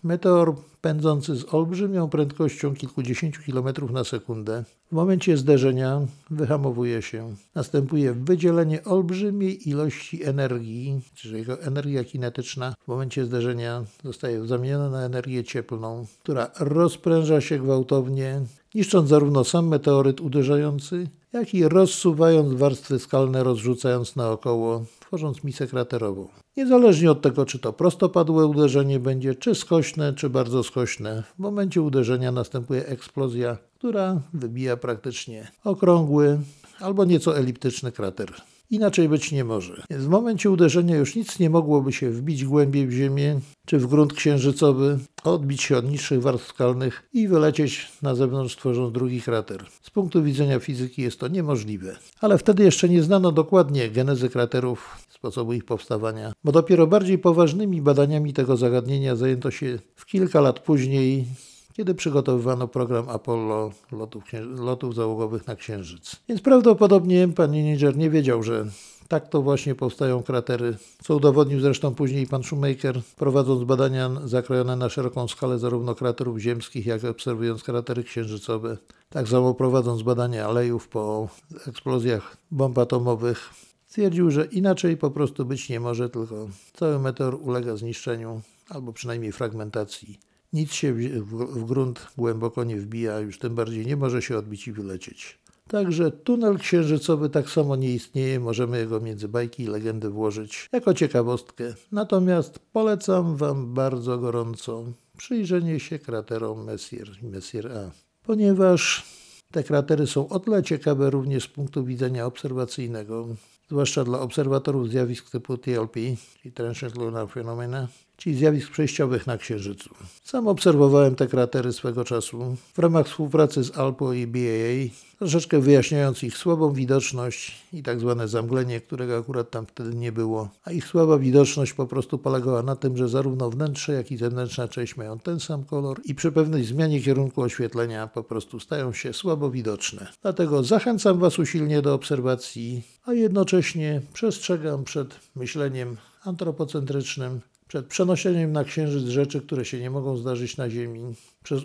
meteor 0.03 0.55
pędzący 0.81 1.35
z 1.35 1.53
olbrzymią 1.53 2.09
prędkością 2.09 2.75
kilkudziesięciu 2.75 3.41
kilometrów 3.41 3.91
na 3.91 4.03
sekundę. 4.03 4.63
W 4.91 4.95
momencie 4.95 5.37
zderzenia 5.37 6.01
wyhamowuje 6.29 7.01
się. 7.01 7.35
Następuje 7.55 8.13
wydzielenie 8.13 8.83
olbrzymiej 8.83 9.69
ilości 9.69 10.23
energii, 10.23 11.01
czyli 11.15 11.37
jego 11.37 11.61
energia 11.61 12.03
kinetyczna 12.03 12.73
w 12.83 12.87
momencie 12.87 13.25
zderzenia 13.25 13.83
zostaje 14.03 14.47
zamieniona 14.47 14.89
na 14.89 15.01
energię 15.01 15.43
cieplną, 15.43 16.05
która 16.23 16.51
rozpręża 16.59 17.41
się 17.41 17.59
gwałtownie, 17.59 18.41
niszcząc 18.75 19.09
zarówno 19.09 19.43
sam 19.43 19.67
meteoryt 19.67 20.21
uderzający, 20.21 21.07
jak 21.33 21.53
i 21.53 21.67
rozsuwając 21.67 22.53
warstwy 22.53 22.99
skalne, 22.99 23.43
rozrzucając 23.43 24.15
naokoło, 24.15 24.85
tworząc 25.11 25.43
misę 25.43 25.67
kraterową. 25.67 26.27
Niezależnie 26.57 27.11
od 27.11 27.21
tego, 27.21 27.45
czy 27.45 27.59
to 27.59 27.73
prostopadłe 27.73 28.45
uderzenie 28.45 28.99
będzie, 28.99 29.35
czy 29.35 29.55
skośne, 29.55 30.13
czy 30.13 30.29
bardzo 30.29 30.63
skośne, 30.63 31.23
w 31.35 31.39
momencie 31.39 31.81
uderzenia 31.81 32.31
następuje 32.31 32.85
eksplozja, 32.85 33.57
która 33.75 34.21
wybija 34.33 34.77
praktycznie 34.77 35.51
okrągły 35.63 36.39
albo 36.79 37.05
nieco 37.05 37.37
eliptyczny 37.37 37.91
krater. 37.91 38.31
Inaczej 38.71 39.09
być 39.09 39.31
nie 39.31 39.43
może. 39.43 39.83
W 39.89 40.07
momencie 40.07 40.51
uderzenia 40.51 40.95
już 40.95 41.15
nic 41.15 41.39
nie 41.39 41.49
mogłoby 41.49 41.93
się 41.93 42.09
wbić 42.09 42.45
głębiej 42.45 42.87
w 42.87 42.91
ziemię 42.91 43.39
czy 43.65 43.79
w 43.79 43.87
grunt 43.87 44.13
księżycowy, 44.13 44.99
odbić 45.23 45.61
się 45.61 45.77
od 45.77 45.89
niższych 45.89 46.21
warstw 46.21 46.47
skalnych 46.47 47.09
i 47.13 47.27
wylecieć 47.27 47.91
na 48.01 48.15
zewnątrz, 48.15 48.55
tworząc 48.55 48.93
drugi 48.93 49.21
krater. 49.21 49.65
Z 49.81 49.89
punktu 49.89 50.23
widzenia 50.23 50.59
fizyki 50.59 51.01
jest 51.01 51.19
to 51.19 51.27
niemożliwe. 51.27 51.95
Ale 52.21 52.37
wtedy 52.37 52.63
jeszcze 52.63 52.89
nie 52.89 53.03
znano 53.03 53.31
dokładnie 53.31 53.89
genezy 53.89 54.29
kraterów, 54.29 54.97
sposobu 55.09 55.53
ich 55.53 55.65
powstawania, 55.65 56.33
bo 56.43 56.51
dopiero 56.51 56.87
bardziej 56.87 57.17
poważnymi 57.17 57.81
badaniami 57.81 58.33
tego 58.33 58.57
zagadnienia 58.57 59.15
zajęto 59.15 59.51
się 59.51 59.79
w 59.95 60.05
kilka 60.05 60.41
lat 60.41 60.59
później 60.59 61.25
kiedy 61.73 61.95
przygotowywano 61.95 62.67
program 62.67 63.09
Apollo 63.09 63.71
lotów, 63.91 64.23
lotów 64.55 64.95
załogowych 64.95 65.47
na 65.47 65.55
Księżyc. 65.55 66.15
Więc 66.29 66.41
prawdopodobnie 66.41 67.27
pan 67.27 67.51
Niger 67.51 67.97
nie 67.97 68.09
wiedział, 68.09 68.43
że 68.43 68.65
tak 69.11 69.29
to 69.29 69.41
właśnie 69.41 69.75
powstają 69.75 70.23
kratery, 70.23 70.77
co 71.03 71.15
udowodnił 71.15 71.59
zresztą 71.59 71.95
później 71.95 72.27
pan 72.27 72.43
Shoemaker, 72.43 73.01
prowadząc 73.17 73.63
badania 73.63 74.11
zakrojone 74.25 74.75
na 74.75 74.89
szeroką 74.89 75.27
skalę 75.27 75.59
zarówno 75.59 75.95
kraterów 75.95 76.37
ziemskich, 76.37 76.85
jak 76.85 77.03
i 77.03 77.07
obserwując 77.07 77.63
kratery 77.63 78.03
księżycowe. 78.03 78.77
Tak 79.09 79.27
samo 79.27 79.53
prowadząc 79.53 80.01
badania 80.01 80.47
alejów 80.47 80.87
po 80.87 81.29
eksplozjach 81.67 82.37
bomb 82.51 82.77
atomowych. 82.77 83.49
Stwierdził, 83.87 84.31
że 84.31 84.45
inaczej 84.45 84.97
po 84.97 85.11
prostu 85.11 85.45
być 85.45 85.69
nie 85.69 85.79
może, 85.79 86.09
tylko 86.09 86.47
cały 86.73 86.99
meteor 86.99 87.35
ulega 87.41 87.75
zniszczeniu 87.75 88.41
albo 88.69 88.93
przynajmniej 88.93 89.31
fragmentacji. 89.31 90.19
Nic 90.53 90.73
się 90.73 90.93
w, 90.93 91.65
grunt 91.65 92.07
głęboko 92.17 92.63
nie 92.63 92.77
wbija, 92.77 93.19
już 93.19 93.39
tym 93.39 93.55
bardziej 93.55 93.85
nie 93.85 93.95
może 93.95 94.21
się 94.21 94.37
odbić 94.37 94.67
i 94.67 94.71
wylecieć. 94.71 95.39
Także 95.67 96.11
tunel 96.11 96.57
księżycowy 96.57 97.29
tak 97.29 97.49
samo 97.49 97.75
nie 97.75 97.93
istnieje, 97.93 98.39
możemy 98.39 98.77
jego 98.77 98.99
między 98.99 99.27
bajki 99.27 99.63
i 99.63 99.67
legendy 99.67 100.09
włożyć 100.09 100.69
jako 100.71 100.93
ciekawostkę. 100.93 101.73
Natomiast 101.91 102.59
polecam 102.59 103.35
Wam 103.35 103.73
bardzo 103.73 104.17
gorąco 104.17 104.83
przyjrzenie 105.17 105.79
się 105.79 105.99
kraterom 105.99 106.63
Messier 106.63 107.07
i 107.21 107.25
Messier 107.25 107.71
A, 107.71 107.91
ponieważ 108.23 109.05
te 109.51 109.63
kratery 109.63 110.07
są 110.07 110.29
o 110.29 110.39
tyle 110.39 110.63
ciekawe 110.63 111.09
również 111.09 111.43
z 111.43 111.47
punktu 111.47 111.83
widzenia 111.83 112.25
obserwacyjnego, 112.25 113.27
zwłaszcza 113.69 114.03
dla 114.03 114.19
obserwatorów 114.19 114.89
zjawisk 114.89 115.29
typu 115.29 115.57
TLP, 115.57 115.99
czyli 116.41 116.53
Transient 116.53 116.97
Lunar 116.97 117.29
Phenomena, 117.29 117.87
czyli 118.21 118.35
zjawisk 118.35 118.71
przejściowych 118.71 119.27
na 119.27 119.37
Księżycu. 119.37 119.89
Sam 120.23 120.47
obserwowałem 120.47 121.15
te 121.15 121.27
kratery 121.27 121.73
swego 121.73 122.03
czasu 122.03 122.55
w 122.73 122.79
ramach 122.79 123.07
współpracy 123.07 123.63
z 123.63 123.77
Alpo 123.77 124.13
i 124.13 124.27
BAA, 124.27 124.95
troszeczkę 125.19 125.59
wyjaśniając 125.59 126.23
ich 126.23 126.37
słabą 126.37 126.73
widoczność 126.73 127.65
i 127.73 127.83
tak 127.83 127.99
zwane 127.99 128.27
zamglenie, 128.27 128.81
którego 128.81 129.17
akurat 129.17 129.49
tam 129.49 129.65
wtedy 129.65 129.95
nie 129.95 130.11
było. 130.11 130.49
A 130.65 130.71
ich 130.71 130.85
słaba 130.85 131.17
widoczność 131.17 131.73
po 131.73 131.87
prostu 131.87 132.17
polegała 132.17 132.63
na 132.63 132.75
tym, 132.75 132.97
że 132.97 133.09
zarówno 133.09 133.49
wnętrze, 133.49 133.93
jak 133.93 134.11
i 134.11 134.17
zewnętrzna 134.17 134.67
część 134.67 134.97
mają 134.97 135.19
ten 135.19 135.39
sam 135.39 135.63
kolor 135.63 136.01
i 136.05 136.15
przy 136.15 136.31
pewnej 136.31 136.63
zmianie 136.63 137.01
kierunku 137.01 137.41
oświetlenia 137.41 138.07
po 138.07 138.23
prostu 138.23 138.59
stają 138.59 138.93
się 138.93 139.13
słabo 139.13 139.51
widoczne. 139.51 140.07
Dlatego 140.21 140.63
zachęcam 140.63 141.19
Was 141.19 141.39
usilnie 141.39 141.81
do 141.81 141.93
obserwacji, 141.93 142.81
a 143.05 143.13
jednocześnie 143.13 144.01
przestrzegam 144.13 144.83
przed 144.83 145.19
myśleniem 145.35 145.97
antropocentrycznym, 146.23 147.41
przed 147.71 147.85
przenoszeniem 147.85 148.51
na 148.51 148.63
Księżyc 148.63 149.03
rzeczy, 149.03 149.41
które 149.41 149.65
się 149.65 149.79
nie 149.79 149.89
mogą 149.89 150.17
zdarzyć 150.17 150.57
na 150.57 150.69
Ziemi, 150.69 151.01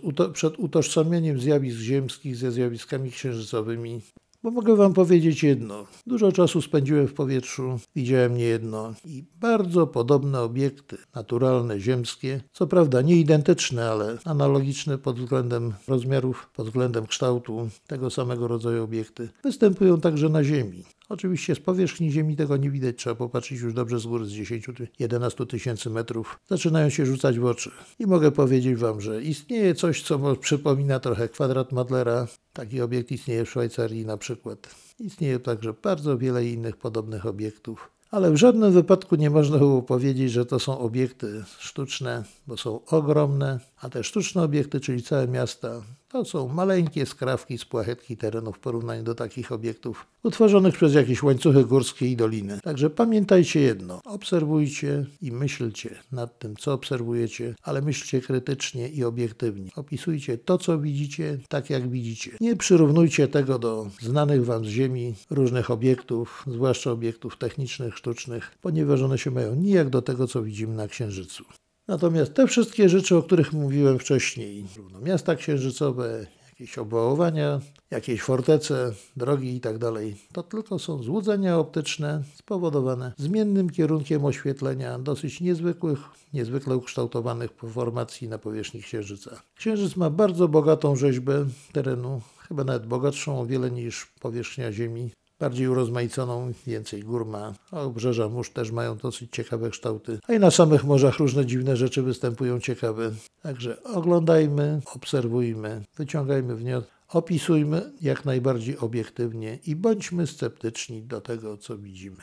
uto 0.03 0.29
przed 0.29 0.59
utożsamieniem 0.59 1.41
zjawisk 1.41 1.79
ziemskich 1.79 2.37
ze 2.37 2.53
zjawiskami 2.53 3.11
księżycowymi. 3.11 4.01
Bo 4.43 4.51
mogę 4.51 4.77
Wam 4.77 4.95
powiedzieć 4.95 5.43
jedno. 5.43 5.87
Dużo 6.07 6.33
czasu 6.33 6.63
spędziłem 6.63 7.09
w 7.09 7.15
powietrzu, 7.15 7.79
widziałem 7.97 8.37
niejedno 8.37 8.95
i 9.05 9.25
bardzo 9.41 9.87
podobne 9.87 10.41
obiekty 10.41 10.97
naturalne, 11.15 11.81
ziemskie, 11.81 12.41
co 12.53 12.67
prawda 12.67 13.03
nie 13.03 13.17
identyczne, 13.17 13.91
ale 13.91 14.19
analogiczne 14.25 14.99
pod 14.99 15.19
względem 15.19 15.75
rozmiarów, 15.89 16.51
pod 16.55 16.67
względem 16.67 17.07
kształtu 17.07 17.69
tego 17.87 18.11
samego 18.11 18.49
rodzaju 18.49 18.85
obiekty, 18.85 19.29
występują 19.45 20.01
także 20.01 20.29
na 20.29 20.45
Ziemi. 20.45 20.85
Oczywiście 21.09 21.55
z 21.55 21.61
powierzchni 21.61 22.13
Ziemi 22.13 22.37
tego 22.37 22.57
nie 22.57 22.71
widać, 22.71 22.97
trzeba 22.97 23.17
popatrzeć 23.17 23.61
już 23.61 23.75
dobrze 23.75 23.99
z 23.99 24.07
góry, 24.07 24.27
z 24.27 24.33
10-11 24.33 25.47
tysięcy 25.47 25.91
metrów. 25.91 26.39
Zaczynają 26.49 26.91
się 26.91 27.07
rzucać 27.07 27.39
w 27.39 27.45
oczy. 27.45 27.71
I 27.99 28.07
mogę 28.07 28.31
powiedzieć 28.31 28.77
Wam, 28.77 29.01
że 29.01 29.23
istnieje 29.23 29.75
coś, 29.75 30.03
co 30.03 30.37
przypomina 30.37 31.01
trochę 31.01 31.29
kwadrat 31.29 31.73
Madlera. 31.73 32.27
Taki 32.53 32.81
obiekt 32.81 33.13
istnieje 33.13 33.45
w 33.45 33.51
Szwajcarii 33.51 34.07
na 34.07 34.17
przykład. 34.17 34.75
Istnieje 35.01 35.39
także 35.39 35.73
bardzo 35.83 36.19
wiele 36.19 36.47
innych 36.47 36.77
podobnych 36.77 37.27
obiektów. 37.27 37.91
Ale 38.11 38.31
w 38.31 38.37
żadnym 38.37 38.73
wypadku 38.73 39.17
nie 39.17 39.31
można 39.31 39.59
było 39.59 39.83
powiedzieć, 39.83 40.33
że 40.33 40.47
to 40.47 40.59
są 40.59 40.79
obiekty 40.79 41.45
sztuczne, 41.59 42.25
bo 42.47 42.57
są 42.57 42.85
ogromne, 42.85 43.61
a 43.81 43.89
te 43.89 44.05
sztuczne 44.05 44.43
obiekty, 44.43 44.81
czyli 44.81 45.03
całe 45.03 45.29
miasta, 45.29 45.83
to 46.09 46.25
są 46.25 46.49
maleńkie 46.49 47.07
skrawki 47.07 47.59
z 47.59 47.65
płachetki 47.65 48.17
terenu 48.17 48.53
w 48.53 48.59
porównaniu 48.59 49.03
do 49.03 49.15
takich 49.15 49.53
obiektów 49.53 50.07
utworzonych 50.23 50.75
przez 50.75 50.95
jakieś 50.95 51.23
łańcuchy 51.23 51.65
górskie 51.65 52.07
i 52.07 52.17
doliny. 52.17 52.61
Także 52.63 52.91
pamiętajcie 52.91 53.61
jedno: 53.61 54.01
obserwujcie 54.05 55.07
i 55.23 55.33
myślcie 55.33 55.91
nad 56.13 56.39
tym, 56.39 56.57
co 56.57 56.73
obserwujecie, 56.73 57.55
ale 57.63 57.83
myślcie 57.83 58.21
krytycznie 58.21 58.89
i 58.89 59.05
obiektywnie. 59.05 59.71
Opisujcie 59.77 60.39
to, 60.39 60.59
co 60.59 60.79
widzicie, 60.79 61.39
tak 61.49 61.71
jak 61.71 61.89
widzicie. 61.89 62.31
Nie 62.41 62.57
przyrównujcie 62.57 63.29
tego 63.29 63.59
do 63.59 63.87
znanych 64.01 64.45
wam 64.45 64.65
z 64.65 64.69
Ziemi 64.69 65.15
różnych 65.31 65.71
obiektów, 65.71 66.45
zwłaszcza 66.47 66.91
obiektów 66.91 67.39
technicznych, 67.39 67.97
sztucznych, 67.97 68.51
ponieważ 68.61 69.03
one 69.03 69.19
się 69.19 69.31
mają 69.31 69.55
nijak 69.55 69.91
do 69.91 70.03
tego, 70.03 70.27
co 70.27 70.43
widzimy 70.43 70.75
na 70.75 70.89
Księżycu. 70.89 71.45
Natomiast 71.89 72.35
te 72.35 72.47
wszystkie 72.47 72.89
rzeczy, 72.89 73.17
o 73.17 73.23
których 73.23 73.53
mówiłem 73.53 73.99
wcześniej, 73.99 74.65
miasta 75.03 75.35
księżycowe, 75.35 76.27
jakieś 76.49 76.79
obwałowania, 76.79 77.61
jakieś 77.91 78.23
fortece, 78.23 78.93
drogi 79.17 79.55
itd. 79.55 79.93
Tak 79.93 80.33
to 80.33 80.43
tylko 80.43 80.79
są 80.79 81.03
złudzenia 81.03 81.59
optyczne 81.59 82.23
spowodowane 82.35 83.13
zmiennym 83.17 83.71
kierunkiem 83.71 84.25
oświetlenia 84.25 84.99
dosyć 84.99 85.41
niezwykłych, 85.41 85.99
niezwykle 86.33 86.77
ukształtowanych 86.77 87.51
formacji 87.53 88.29
na 88.29 88.39
powierzchni 88.39 88.83
Księżyca. 88.83 89.43
Księżyc 89.57 89.97
ma 89.97 90.11
bardzo 90.11 90.49
bogatą 90.49 90.97
rzeźbę 90.97 91.47
terenu, 91.73 92.21
chyba 92.49 92.65
nawet 92.65 92.87
bogatszą 92.87 93.41
o 93.41 93.47
wiele 93.47 93.71
niż 93.71 94.07
powierzchnia 94.21 94.73
Ziemi 94.73 95.11
bardziej 95.39 95.69
urozmaiconą, 95.69 96.53
więcej 96.67 97.03
gór 97.03 97.27
ma, 97.27 97.55
a 97.71 97.81
obrzeża 97.81 98.29
mórz 98.29 98.51
też 98.51 98.71
mają 98.71 98.97
dosyć 98.97 99.33
ciekawe 99.33 99.71
kształty, 99.71 100.19
a 100.29 100.33
i 100.33 100.39
na 100.39 100.51
samych 100.51 100.85
morzach 100.85 101.19
różne 101.19 101.47
dziwne 101.47 101.77
rzeczy 101.77 102.03
występują 102.03 102.61
ciekawe. 102.61 103.11
Także 103.43 103.83
oglądajmy, 103.83 104.81
obserwujmy, 104.95 105.83
wyciągajmy 105.97 106.57
wnioski, 106.57 106.91
opisujmy 107.09 107.93
jak 108.01 108.25
najbardziej 108.25 108.79
obiektywnie 108.79 109.59
i 109.67 109.77
bądźmy 109.77 110.27
sceptyczni 110.27 111.03
do 111.03 111.21
tego, 111.21 111.57
co 111.57 111.79
widzimy. 111.79 112.23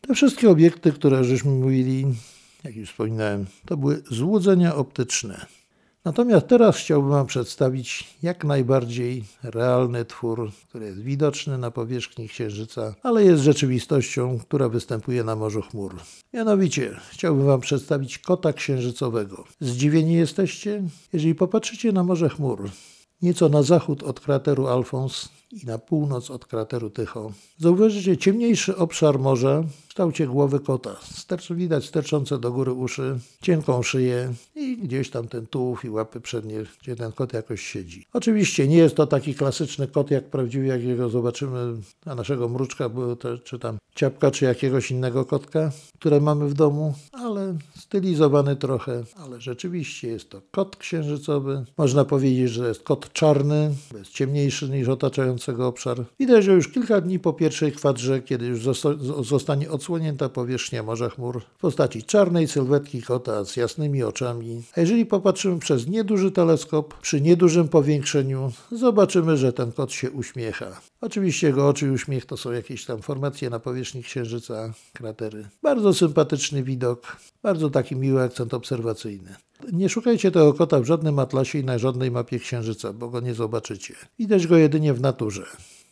Te 0.00 0.14
wszystkie 0.14 0.50
obiekty, 0.50 0.92
które 0.92 1.24
żeśmy 1.24 1.50
mówili, 1.50 2.06
jak 2.64 2.76
już 2.76 2.90
wspominałem, 2.90 3.46
to 3.66 3.76
były 3.76 4.02
złudzenia 4.10 4.74
optyczne. 4.74 5.46
Natomiast 6.08 6.46
teraz 6.46 6.76
chciałbym 6.76 7.10
Wam 7.10 7.26
przedstawić 7.26 8.16
jak 8.22 8.44
najbardziej 8.44 9.24
realny 9.42 10.04
twór, 10.04 10.50
który 10.68 10.86
jest 10.86 11.02
widoczny 11.02 11.58
na 11.58 11.70
powierzchni 11.70 12.28
Księżyca, 12.28 12.94
ale 13.02 13.24
jest 13.24 13.42
rzeczywistością, 13.42 14.38
która 14.38 14.68
występuje 14.68 15.24
na 15.24 15.36
Morzu 15.36 15.62
Chmur. 15.62 15.96
Mianowicie 16.32 16.96
chciałbym 17.10 17.46
Wam 17.46 17.60
przedstawić 17.60 18.18
kota 18.18 18.52
księżycowego. 18.52 19.44
Zdziwieni 19.60 20.14
jesteście? 20.14 20.82
Jeżeli 21.12 21.34
popatrzycie 21.34 21.92
na 21.92 22.04
Morze 22.04 22.28
Chmur, 22.28 22.70
nieco 23.22 23.48
na 23.48 23.62
zachód 23.62 24.02
od 24.02 24.20
krateru 24.20 24.66
Alfons 24.66 25.28
i 25.52 25.66
na 25.66 25.78
północ 25.78 26.30
od 26.30 26.46
krateru 26.46 26.90
Tycho, 26.90 27.32
zauważycie 27.58 28.16
ciemniejszy 28.16 28.76
obszar 28.76 29.18
morza 29.18 29.62
w 29.62 29.88
kształcie 29.88 30.26
głowy 30.26 30.60
kota. 30.60 30.96
Stercz, 31.02 31.52
widać 31.52 31.84
sterczące 31.84 32.38
do 32.38 32.52
góry 32.52 32.72
uszy, 32.72 33.18
cienką 33.42 33.82
szyję 33.82 34.34
i 34.56 34.76
gdzieś 34.76 35.10
tam 35.10 35.28
ten 35.28 35.46
tułów 35.46 35.84
i 35.84 35.90
łapy 35.90 36.20
przednie, 36.20 36.64
gdzie 36.82 36.96
ten 36.96 37.12
kot 37.12 37.32
jakoś 37.32 37.62
siedzi. 37.62 38.06
Oczywiście 38.12 38.68
nie 38.68 38.76
jest 38.76 38.96
to 38.96 39.06
taki 39.06 39.34
klasyczny 39.34 39.88
kot 39.88 40.10
jak 40.10 40.24
prawdziwy, 40.24 40.66
jakiego 40.66 41.08
zobaczymy 41.08 41.74
na 42.06 42.14
naszego 42.14 42.48
mruczka, 42.48 42.90
czy 43.44 43.58
tam 43.58 43.78
ciapka, 43.94 44.30
czy 44.30 44.44
jakiegoś 44.44 44.90
innego 44.90 45.24
kotka, 45.24 45.72
które 45.98 46.20
mamy 46.20 46.48
w 46.48 46.54
domu, 46.54 46.94
ale 47.12 47.58
stylizowany 47.78 48.56
trochę, 48.56 49.04
ale 49.16 49.40
rzeczywiście 49.40 50.08
jest 50.08 50.30
to 50.30 50.42
kot 50.50 50.76
księżycowy. 50.76 51.64
Można 51.78 52.04
powiedzieć, 52.04 52.50
że 52.50 52.68
jest 52.68 52.82
kot 52.82 53.12
czarny, 53.12 53.74
jest 53.98 54.10
ciemniejszy 54.10 54.68
niż 54.68 54.88
otaczającego 55.38 55.66
obszar. 55.66 56.04
Widać, 56.18 56.44
że 56.44 56.52
już 56.52 56.68
kilka 56.68 57.00
dni 57.00 57.18
po 57.18 57.32
pierwszej 57.32 57.72
kwadrze, 57.72 58.22
kiedy 58.22 58.46
już 58.46 58.60
zostanie 59.22 59.70
odsłonięta 59.70 60.28
powierzchnia 60.28 60.82
Morza 60.82 61.08
Chmur 61.08 61.42
w 61.42 61.60
postaci 61.60 62.02
czarnej 62.02 62.48
sylwetki 62.48 63.02
kota 63.02 63.44
z 63.44 63.56
jasnymi 63.56 64.02
oczami. 64.02 64.62
A 64.76 64.80
jeżeli 64.80 65.06
popatrzymy 65.06 65.58
przez 65.58 65.86
nieduży 65.86 66.30
teleskop, 66.30 67.00
przy 67.00 67.20
niedużym 67.20 67.68
powiększeniu, 67.68 68.52
zobaczymy, 68.72 69.36
że 69.36 69.52
ten 69.52 69.72
kot 69.72 69.92
się 69.92 70.10
uśmiecha. 70.10 70.80
Oczywiście 71.00 71.46
jego 71.46 71.68
oczy 71.68 71.86
i 71.86 71.90
uśmiech 71.90 72.26
to 72.26 72.36
są 72.36 72.52
jakieś 72.52 72.84
tam 72.84 73.02
formacje 73.02 73.50
na 73.50 73.58
powierzchni 73.58 74.02
Księżyca, 74.02 74.72
kratery. 74.92 75.48
Bardzo 75.62 75.94
sympatyczny 75.94 76.62
widok, 76.62 77.16
bardzo 77.42 77.70
taki 77.70 77.96
miły 77.96 78.22
akcent 78.22 78.54
obserwacyjny. 78.54 79.34
Nie 79.72 79.88
szukajcie 79.88 80.30
tego 80.30 80.54
kota 80.54 80.80
w 80.80 80.84
żadnym 80.84 81.18
atlasie 81.18 81.58
i 81.58 81.64
na 81.64 81.78
żadnej 81.78 82.10
mapie 82.10 82.38
Księżyca, 82.38 82.92
bo 82.92 83.08
go 83.08 83.20
nie 83.20 83.34
zobaczycie. 83.34 83.94
Widać 84.18 84.46
go 84.46 84.56
jedynie 84.56 84.94
w 84.94 85.00
naturze. 85.00 85.46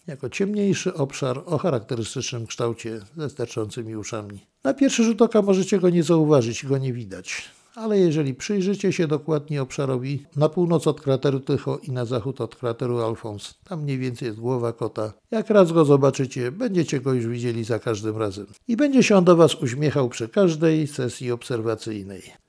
Jako 0.07 0.31
ciemniejszy 0.31 0.95
obszar 0.95 1.43
o 1.47 1.59
charakterystycznym 1.59 2.47
kształcie 2.47 3.01
ze 3.17 3.31
sterczącymi 3.31 3.97
uszami. 3.97 4.41
Na 4.65 4.75
pierwszy 4.75 5.05
rzut 5.05 5.23
oka 5.23 5.43
możecie 5.43 5.79
go 5.79 5.91
nie 5.91 6.03
zauważyć 6.03 6.67
go 6.67 6.79
nie 6.79 6.93
widać 6.93 7.51
ale 7.77 7.99
jeżeli 7.99 8.35
przyjrzycie 8.35 8.93
się 8.93 9.07
dokładnie 9.07 9.63
obszarowi 9.63 10.27
na 10.37 10.49
północ 10.49 10.87
od 10.87 11.01
krateru 11.01 11.41
Tycho 11.41 11.79
i 11.83 11.93
na 11.93 12.05
zachód 12.05 12.41
od 12.41 12.57
krateru 12.57 13.01
Alfons, 13.01 13.55
tam 13.65 13.83
mniej 13.83 13.99
więcej 13.99 14.27
jest 14.27 14.41
głowa 14.41 14.73
kota, 14.73 15.13
jak 15.31 15.51
raz 15.51 15.73
go 15.73 15.85
zobaczycie, 15.85 16.53
będziecie 16.53 17.01
go 17.01 17.13
już 17.13 17.27
widzieli 17.27 17.65
za 17.65 17.79
każdym 17.79 18.17
razem. 18.17 18.47
I 18.69 18.77
będzie 18.77 19.03
się 19.03 19.17
on 19.17 19.25
do 19.25 19.37
Was 19.37 19.55
uśmiechał 19.55 20.09
przy 20.09 20.29
każdej 20.29 20.87
sesji 20.87 21.33
obserwacyjnej. 21.33 22.46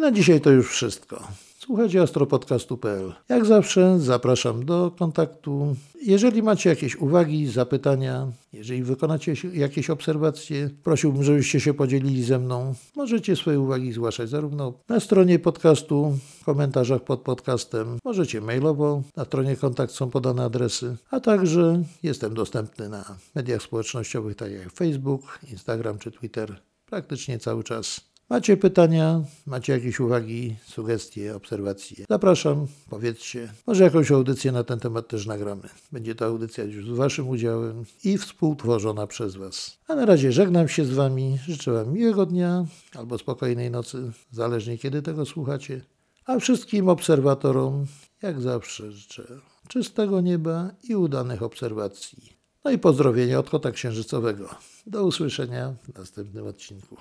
Na 0.00 0.12
dzisiaj 0.12 0.40
to 0.40 0.50
już 0.50 0.70
wszystko. 0.70 1.28
Słuchajcie 1.58 2.02
astropodcastu.pl. 2.02 3.12
Jak 3.28 3.44
zawsze 3.44 4.00
zapraszam 4.00 4.64
do 4.64 4.90
kontaktu. 4.98 5.76
Jeżeli 6.02 6.42
macie 6.42 6.70
jakieś 6.70 6.96
uwagi, 6.96 7.46
zapytania, 7.46 8.32
jeżeli 8.52 8.82
wykonacie 8.82 9.34
jakieś 9.52 9.90
obserwacje, 9.90 10.70
prosiłbym, 10.84 11.22
żebyście 11.22 11.60
się 11.60 11.74
podzielili 11.74 12.22
ze 12.22 12.38
mną. 12.38 12.74
Możecie 12.96 13.36
swoje 13.36 13.60
uwagi 13.60 13.92
zgłaszać 13.92 14.28
zarówno 14.28 14.72
na 14.88 15.00
stronie 15.00 15.38
podcastu, 15.38 16.18
w 16.40 16.44
komentarzach 16.44 17.04
pod 17.04 17.20
podcastem, 17.20 17.98
możecie 18.04 18.40
mailowo, 18.40 19.02
na 19.16 19.24
stronie 19.24 19.56
kontakt 19.56 19.92
są 19.92 20.10
podane 20.10 20.44
adresy, 20.44 20.96
a 21.10 21.20
także 21.20 21.82
jestem 22.02 22.34
dostępny 22.34 22.88
na 22.88 23.04
mediach 23.34 23.62
społecznościowych, 23.62 24.36
tak 24.36 24.52
jak 24.52 24.72
Facebook, 24.72 25.38
Instagram 25.50 25.98
czy 25.98 26.10
Twitter, 26.10 26.60
praktycznie 26.86 27.38
cały 27.38 27.64
czas. 27.64 28.08
Macie 28.30 28.56
pytania, 28.56 29.22
macie 29.46 29.72
jakieś 29.72 30.00
uwagi, 30.00 30.56
sugestie, 30.66 31.36
obserwacje? 31.36 32.04
Zapraszam, 32.10 32.66
powiedzcie. 32.90 33.52
Może 33.66 33.84
jakąś 33.84 34.10
audycję 34.10 34.52
na 34.52 34.64
ten 34.64 34.78
temat 34.80 35.08
też 35.08 35.26
nagramy. 35.26 35.68
Będzie 35.92 36.14
to 36.14 36.26
audycja 36.26 36.64
już 36.64 36.86
z 36.86 36.96
Waszym 36.96 37.28
udziałem 37.28 37.84
i 38.04 38.18
współtworzona 38.18 39.06
przez 39.06 39.36
Was. 39.36 39.78
A 39.86 39.94
na 39.94 40.06
razie 40.06 40.32
żegnam 40.32 40.68
się 40.68 40.84
z 40.84 40.90
Wami, 40.90 41.38
życzę 41.46 41.72
Wam 41.72 41.92
miłego 41.92 42.26
dnia 42.26 42.66
albo 42.94 43.18
spokojnej 43.18 43.70
nocy, 43.70 44.12
zależnie 44.30 44.78
kiedy 44.78 45.02
tego 45.02 45.26
słuchacie. 45.26 45.80
A 46.24 46.38
wszystkim 46.38 46.88
obserwatorom, 46.88 47.86
jak 48.22 48.40
zawsze, 48.40 48.92
życzę 48.92 49.24
czystego 49.68 50.20
nieba 50.20 50.70
i 50.88 50.96
udanych 50.96 51.42
obserwacji. 51.42 52.32
No 52.64 52.70
i 52.70 52.78
pozdrowienia 52.78 53.38
od 53.38 53.50
kota 53.50 53.70
księżycowego. 53.70 54.48
Do 54.86 55.04
usłyszenia 55.04 55.74
w 55.82 55.98
następnym 55.98 56.46
odcinku. 56.46 56.96